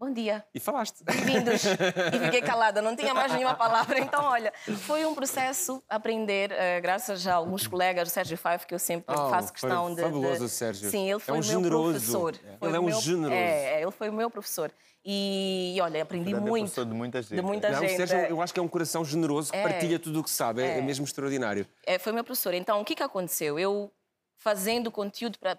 [0.02, 1.04] bom dia, E falaste.
[1.04, 1.64] bem-vindos.
[1.64, 3.99] e fiquei calada, não tinha mais nenhuma palavra.
[3.99, 4.52] Então, olha,
[4.88, 9.14] foi um processo aprender, eh, graças a alguns colegas do Sérgio Five, que eu sempre
[9.16, 10.02] Oh, faço questão foi de...
[10.02, 10.45] fabuloso de...
[10.45, 10.89] o Sérgio.
[10.89, 11.91] Sim, ele É foi um o meu generoso.
[11.93, 12.36] professor.
[12.36, 12.58] É.
[12.58, 12.99] Foi Ele é o um meu...
[12.99, 13.32] generoso.
[13.36, 14.72] É, é, ele foi o meu professor.
[15.06, 16.64] E, e, olha, aprendi Verdade, é muito.
[16.64, 17.36] professor de muita gente.
[17.36, 17.97] De muita Não, o gente.
[17.97, 18.32] Sérgio, é.
[18.32, 19.62] eu acho que é um coração generoso que É.
[19.64, 21.68] partilha tudo o que sabe, é, é mesmo extraordinário.
[21.86, 22.56] É, foi meu professor.
[22.56, 23.60] Então, o que, que aconteceu?
[23.60, 23.91] Eu,
[24.38, 25.58] fazendo conteúdo para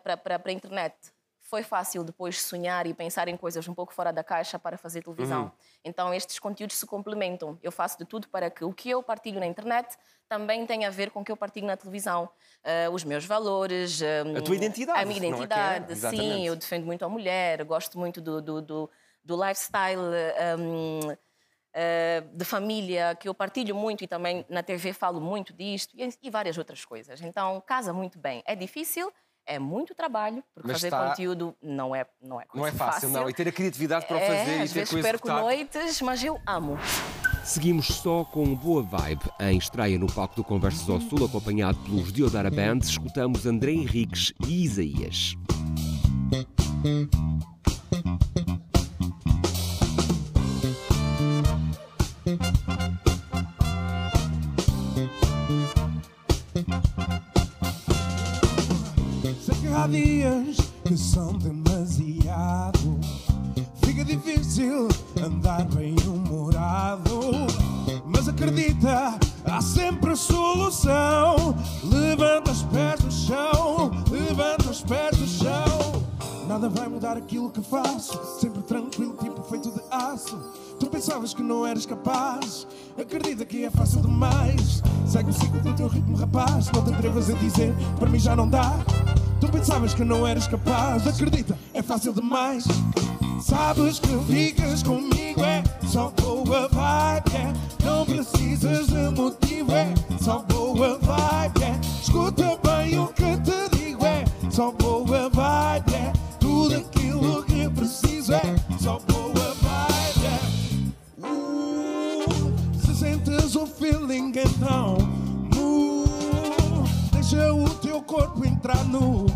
[0.48, 0.94] a internet,
[1.52, 5.02] foi fácil depois sonhar e pensar em coisas um pouco fora da caixa para fazer
[5.02, 5.42] televisão.
[5.42, 5.50] Uhum.
[5.84, 7.58] Então, estes conteúdos se complementam.
[7.62, 9.94] Eu faço de tudo para que o que eu partilho na internet
[10.26, 12.26] também tenha a ver com o que eu partilho na televisão.
[12.64, 14.00] Ah, os meus valores.
[14.02, 15.28] ah, A tua identidade, A minha é é?
[15.28, 16.32] identidade, Exatamente.
[16.36, 16.46] sim.
[16.46, 18.90] Eu defendo muito a mulher, gosto muito do, do, do,
[19.22, 20.00] do lifestyle.
[20.38, 21.18] ah,
[21.74, 26.08] eh, de família, que eu partilho muito e também na TV falo muito disto e,
[26.22, 27.20] e várias outras coisas.
[27.22, 28.42] Então, casa muito bem.
[28.46, 29.10] É difícil,
[29.46, 32.76] é muito trabalho, porque Mas fazer está- conteúdo não é, não é Não é coisa
[32.76, 33.28] fácil, não.
[33.28, 35.40] E ter a criatividade para o fazer é, e às ter vezes com perco executar.
[35.42, 36.78] noites, mas eu amo.
[37.44, 39.22] Seguimos só com boa vibe.
[39.40, 44.32] Em estreia no palco do Conversas ao Sul, acompanhado pelos Diodara Band, escutamos André Henriques
[44.46, 45.34] e Isaías.
[59.92, 62.98] Que são demasiado.
[63.84, 64.88] Fica difícil
[65.22, 67.20] andar bem humorado.
[68.06, 71.54] Mas acredita, há sempre solução.
[71.84, 76.02] Levanta os pés do chão, levanta os pés do chão.
[76.48, 78.18] Nada vai mudar aquilo que faço.
[78.40, 80.40] Sempre tranquilo, tipo feito de aço.
[81.04, 82.64] Pensavas que não eras capaz.
[82.96, 84.80] Acredita que é fácil demais.
[85.04, 86.70] Segue o ciclo do teu ritmo, rapaz.
[86.70, 88.78] Não te atrevas a dizer, para mim já não dá.
[89.40, 91.04] Tu pensavas que não eras capaz.
[91.04, 92.66] Acredita, é fácil demais.
[93.40, 97.34] Sabes que ficas comigo, é só boa vibe.
[97.34, 97.84] é.
[97.84, 99.92] Não precisas de motivo, é
[100.22, 101.64] só boa vibe.
[101.64, 101.80] é.
[102.00, 105.94] Escuta bem o que te digo, é só boa vibe.
[105.96, 106.12] é.
[106.38, 108.42] Tudo aquilo que preciso é
[108.78, 109.11] só boa
[114.42, 114.98] então
[115.54, 116.10] move.
[117.12, 119.26] Deixa o teu corpo entrar no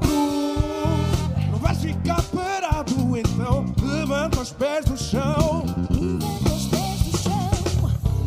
[0.00, 1.50] groove.
[1.50, 5.64] Não vais ficar parado, então levanta os pés do chão.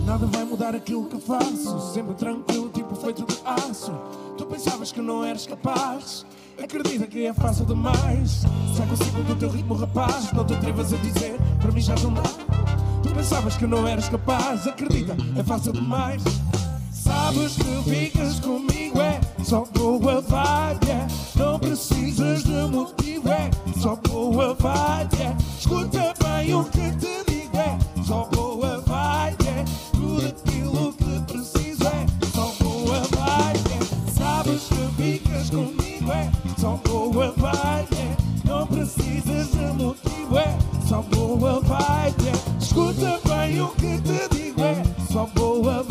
[0.05, 1.93] Nada vai mudar aquilo que faço.
[1.93, 3.91] Sempre tranquilo, tipo feito de aço.
[4.37, 6.25] Tu pensavas que não eras capaz.
[6.61, 8.43] Acredita que é fácil demais.
[8.75, 10.31] Sai consigo do teu ritmo, rapaz.
[10.31, 12.76] Não te atrevas a dizer, para mim já não dá.
[13.17, 14.67] Pensavas que não eras capaz.
[14.67, 16.21] Acredita, é fácil demais.
[16.91, 20.91] Sabes que ficas comigo, é só boa vibe.
[20.91, 21.07] é.
[21.35, 23.49] Não precisas de motivo, é
[23.81, 25.21] só boa vibe.
[25.23, 25.35] é.
[25.57, 29.47] Escuta bem o que te digo, é só boa vibe.
[29.47, 29.65] é.
[29.93, 32.05] Tudo aquilo que preciso é
[32.35, 33.73] só boa vibe.
[33.73, 34.11] é.
[34.11, 37.97] Sabes que ficas comigo, é só boa vibe.
[37.97, 38.15] é.
[38.47, 40.55] Não precisas de motivo, é
[40.87, 42.27] só boa vibe.
[42.53, 42.56] é.
[42.77, 45.83] Escuta bem o que te digo, é só boa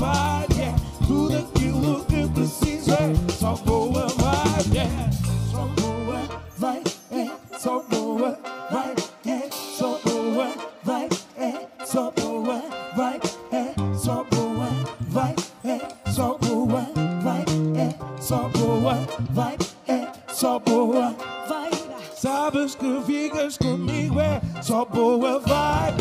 [0.57, 0.73] é.
[1.05, 4.79] Tudo aquilo que preciso é só boa vibe.
[4.79, 5.11] é.
[5.51, 6.23] Só boa
[6.57, 8.39] vibe, é só boa
[8.71, 10.49] vibe, é só boa
[10.85, 12.63] vibe, é só boa
[12.95, 14.69] vibe, é só boa
[15.09, 16.87] vibe, é só boa
[17.21, 18.99] vibe, é só boa
[19.33, 21.15] vibe, é só boa
[21.49, 21.79] vibe.
[22.15, 25.43] Sabes que ficas comigo, é só boa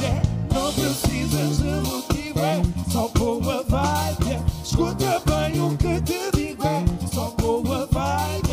[0.04, 0.35] é.
[1.02, 4.42] Precisas de motivo, é só boa vibe, é.
[4.64, 8.45] Escuta bem o que te digo, é só boa vibe,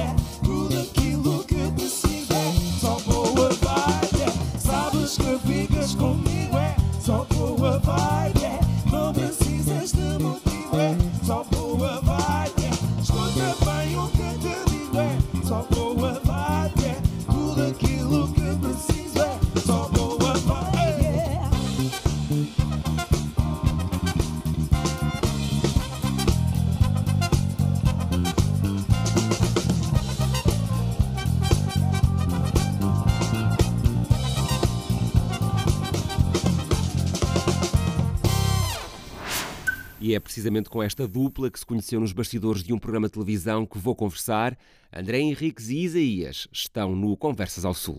[40.13, 43.15] E é precisamente com esta dupla que se conheceu nos bastidores de um programa de
[43.15, 44.55] televisão que vou conversar.
[44.93, 47.99] André Henriques e Isaías estão no Conversas ao Sul.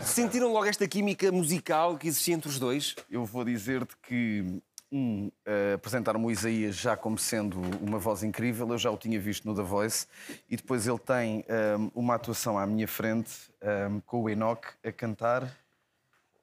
[0.00, 2.96] Sentiram logo esta química musical que existia entre os dois?
[3.08, 8.68] Eu vou dizer-te que, um, eh, apresentar-me o Isaías já como sendo uma voz incrível,
[8.70, 10.08] eu já o tinha visto no The Voice,
[10.50, 13.30] e depois ele tem ehm, uma atuação à minha frente
[13.62, 15.56] ehm, com o Enoch a cantar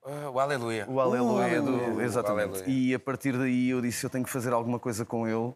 [0.05, 0.85] Ah, o Aleluia.
[0.89, 1.61] o Aleluia.
[1.61, 2.05] Uh, do- Aleluia.
[2.05, 2.49] exatamente.
[2.59, 2.65] Aleluia.
[2.67, 5.53] E a partir daí eu disse: eu tenho que fazer alguma coisa com ele.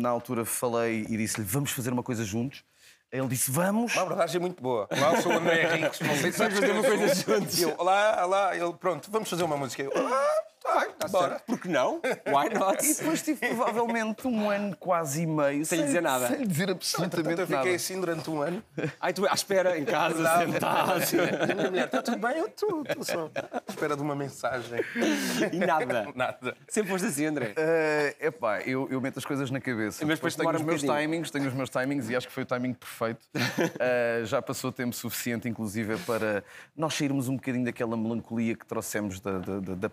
[0.00, 2.64] Na altura falei e disse-lhe: vamos fazer uma coisa juntos.
[3.10, 3.92] Ele disse: vamos.
[3.94, 4.88] Uma abordagem muito boa.
[4.90, 7.60] Eu sou o André Henriques, não sei se fazer uma coisa juntos.
[7.60, 9.82] Eu, olá, olá, ele, pronto, vamos fazer uma música.
[9.82, 11.28] Eu, ah, tá, tá Bora.
[11.30, 11.44] certo.
[11.46, 12.00] Por que não?
[12.26, 12.84] Why not?
[12.84, 16.28] E depois tive provavelmente um ano quase e meio Sem lhe dizer nada.
[16.28, 17.76] Sem dizer Portanto, absolutamente eu fiquei nada.
[17.76, 18.62] assim durante um ano.
[19.00, 20.46] Ai, tu à espera em casa, Nada.
[20.52, 20.92] sentado.
[20.92, 22.38] A minha mulher, está tudo bem?
[22.38, 24.80] Eu estou estou só à espera de uma mensagem.
[25.52, 26.08] E nada.
[26.16, 26.56] Nada.
[26.68, 27.52] Sempre foste assim, André.
[27.56, 30.04] É epá, eu, eu meto as coisas na cabeça.
[30.06, 31.08] Mas depois tenho demora os um meus bocadinho.
[31.08, 33.26] timings, tenho os meus timings e acho que foi o timing perfeito.
[33.80, 36.42] Eh, já passou tempo suficiente, inclusive, para
[36.76, 39.88] nós sairmos um bocadinho daquela melancolia que trouxemos da, da, da- da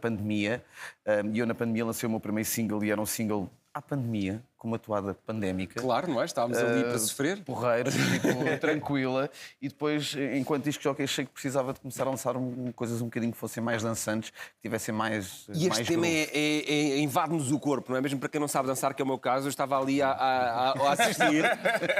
[1.33, 4.43] E eu, na pandemia, lancei o meu primeiro single e era um single à pandemia,
[4.57, 5.79] com uma toada pandémica.
[5.81, 6.25] Claro, não é?
[6.25, 7.41] Estávamos ali para sofrer.
[7.43, 9.29] Porreira, tipo, tranquila.
[9.61, 13.05] E depois, enquanto isto jockey, achei que precisava de começar a lançar um- coisas um
[13.05, 15.45] bocadinho que fossem mais dançantes, que tivessem mais.
[15.49, 18.01] E este mais tema é, é- é- invade-nos o corpo, não é?
[18.01, 20.09] Mesmo para quem não sabe dançar, que é o meu caso, eu estava ali a,
[20.11, 21.43] a- a- assistir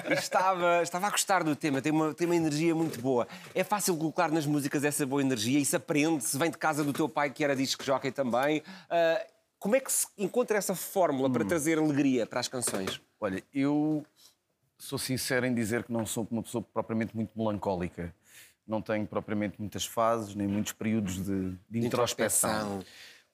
[0.09, 3.28] e estava, estava a gostar do tema, tem uma, tem uma energia muito boa.
[3.55, 6.84] É fácil colocar nas músicas essa boa energia e se aprende, se vem de casa
[6.84, 8.61] do teu pai, que era disco jockey também.
[8.89, 9.26] Ah,
[9.62, 11.34] como é que se encontra essa fórmula Hum.
[11.34, 12.99] para trazer alegria para as canções?
[13.20, 14.03] Olha, eu
[14.76, 18.12] sou sincero em dizer que não sou uma pessoa propriamente muito melancólica.
[18.66, 22.49] Não tenho propriamente muitas fases, nem muitos períodos de, de introspeção.
[22.80, 22.86] introspeção.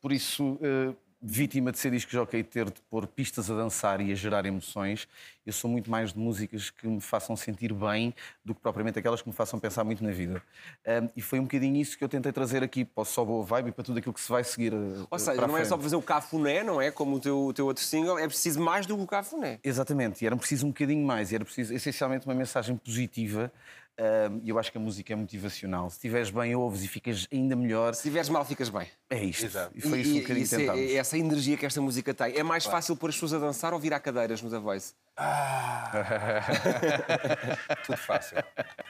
[0.01, 3.99] Por isso, eh, vítima de ser disco jockey e ter de pôr pistas a dançar
[4.01, 5.07] e a gerar emoções,
[5.45, 8.13] eu sou muito mais de músicas que me façam sentir bem
[8.45, 10.41] do que propriamente aquelas que me façam pensar muito na vida.
[10.85, 13.43] Um, e foi um bocadinho isso que eu tentei trazer aqui para o Só Boa
[13.43, 14.73] Vibe e para tudo aquilo que se vai seguir.
[14.73, 16.91] eh, Ou seja, não é só para fazer o cafuné, não é?
[16.91, 19.59] Como o teu, o teu outro single, é preciso mais do que o cafuné.
[19.63, 23.51] Exatamente, e era preciso um bocadinho mais, e era preciso essencialmente uma mensagem positiva.
[23.99, 25.89] Um, E eu acho que a música é motivacional.
[25.89, 27.93] Se estiveres bem, ouves e ficas ainda melhor.
[27.93, 28.87] Se estiveres mal, ficas bem.
[29.09, 29.45] É isto.
[29.45, 29.71] Exato.
[29.75, 30.91] E foi isso um bocadinho isso que é- tentámos.
[30.91, 32.37] é essa energia que esta música tem.
[32.37, 34.93] É mais fácil pôr as pessoas a dançar ou virar cadeiras no The Voice?
[37.85, 38.37] Tudo fácil.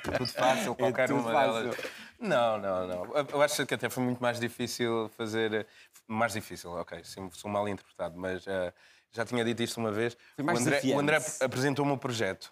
[0.04, 1.54] Tudo fácil, qualquer É tudo uma fácil.
[1.64, 1.78] delas.
[2.20, 3.06] Não, não, não.
[3.32, 5.66] Eu acho que até foi muito mais difícil fazer.
[6.08, 8.74] Mais difícil, ok, sim, sou mal interpretado, mas eh,
[9.12, 10.16] já tinha dito isto uma vez.
[10.36, 12.52] Foi mais o André, o André apresentou-me o projeto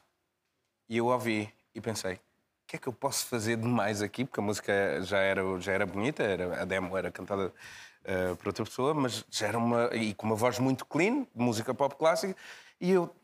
[0.90, 2.20] e eu ouvi e pensei.
[2.66, 4.26] O que é que eu posso fazer de mais aqui?
[4.26, 7.54] Porque a música já era, já era bonita, era, a demo era cantada
[8.04, 9.90] eh, por outra pessoa, mas já era uma.
[9.94, 12.36] e com uma voz muito clean, música pop clássica,
[12.82, 13.16] e eu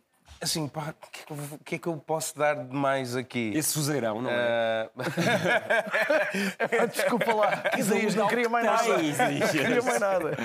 [0.41, 3.51] Assim, pá, o que, é que é que eu posso dar de mais aqui?
[3.53, 4.89] Esse fuzeirão, não é?
[4.97, 8.87] Ah, Desculpa lá, Isaías, não queria mais nada.
[8.87, 10.37] Não queria mais nada.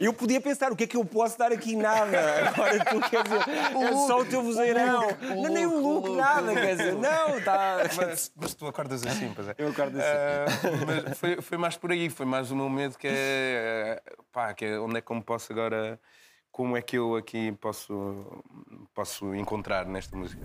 [0.00, 1.76] Eu podia pensar, o que é que eu posso dar aqui?
[1.76, 2.48] Nada.
[2.48, 5.06] Agora tu quer dizer, é só o teu vozeirão.
[5.20, 6.94] Não, nem o look, nada, quer dizer.
[6.94, 7.76] Não, está.
[7.96, 9.54] mas, mas tu acordas assim, pois é.
[9.56, 10.08] Eu acordo assim.
[10.08, 10.46] Ah,
[10.86, 14.02] mas foi, foi mais por aí, foi mais o meu medo que é,
[14.32, 16.00] pá, que é onde é que eu me posso agora,
[16.50, 18.42] como é que eu aqui posso,
[18.94, 20.44] posso encontrar nesta música.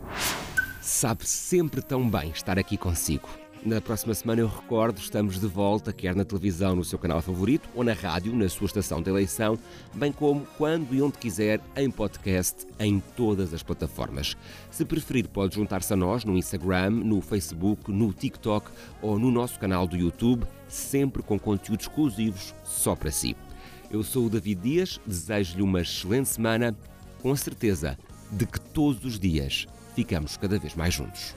[0.82, 3.28] Sabe sempre tão bem estar aqui consigo.
[3.66, 7.68] Na próxima semana eu recordo, estamos de volta, quer na televisão no seu canal favorito
[7.74, 9.58] ou na rádio, na sua estação de eleição,
[9.92, 14.38] bem como quando e onde quiser, em podcast, em todas as plataformas.
[14.70, 18.70] Se preferir, pode juntar-se a nós no Instagram, no Facebook, no TikTok
[19.02, 23.36] ou no nosso canal do YouTube, sempre com conteúdos exclusivos só para si.
[23.90, 26.76] Eu sou o David Dias, desejo-lhe uma excelente semana,
[27.22, 27.98] com a certeza
[28.32, 31.36] de que todos os dias ficamos cada vez mais juntos.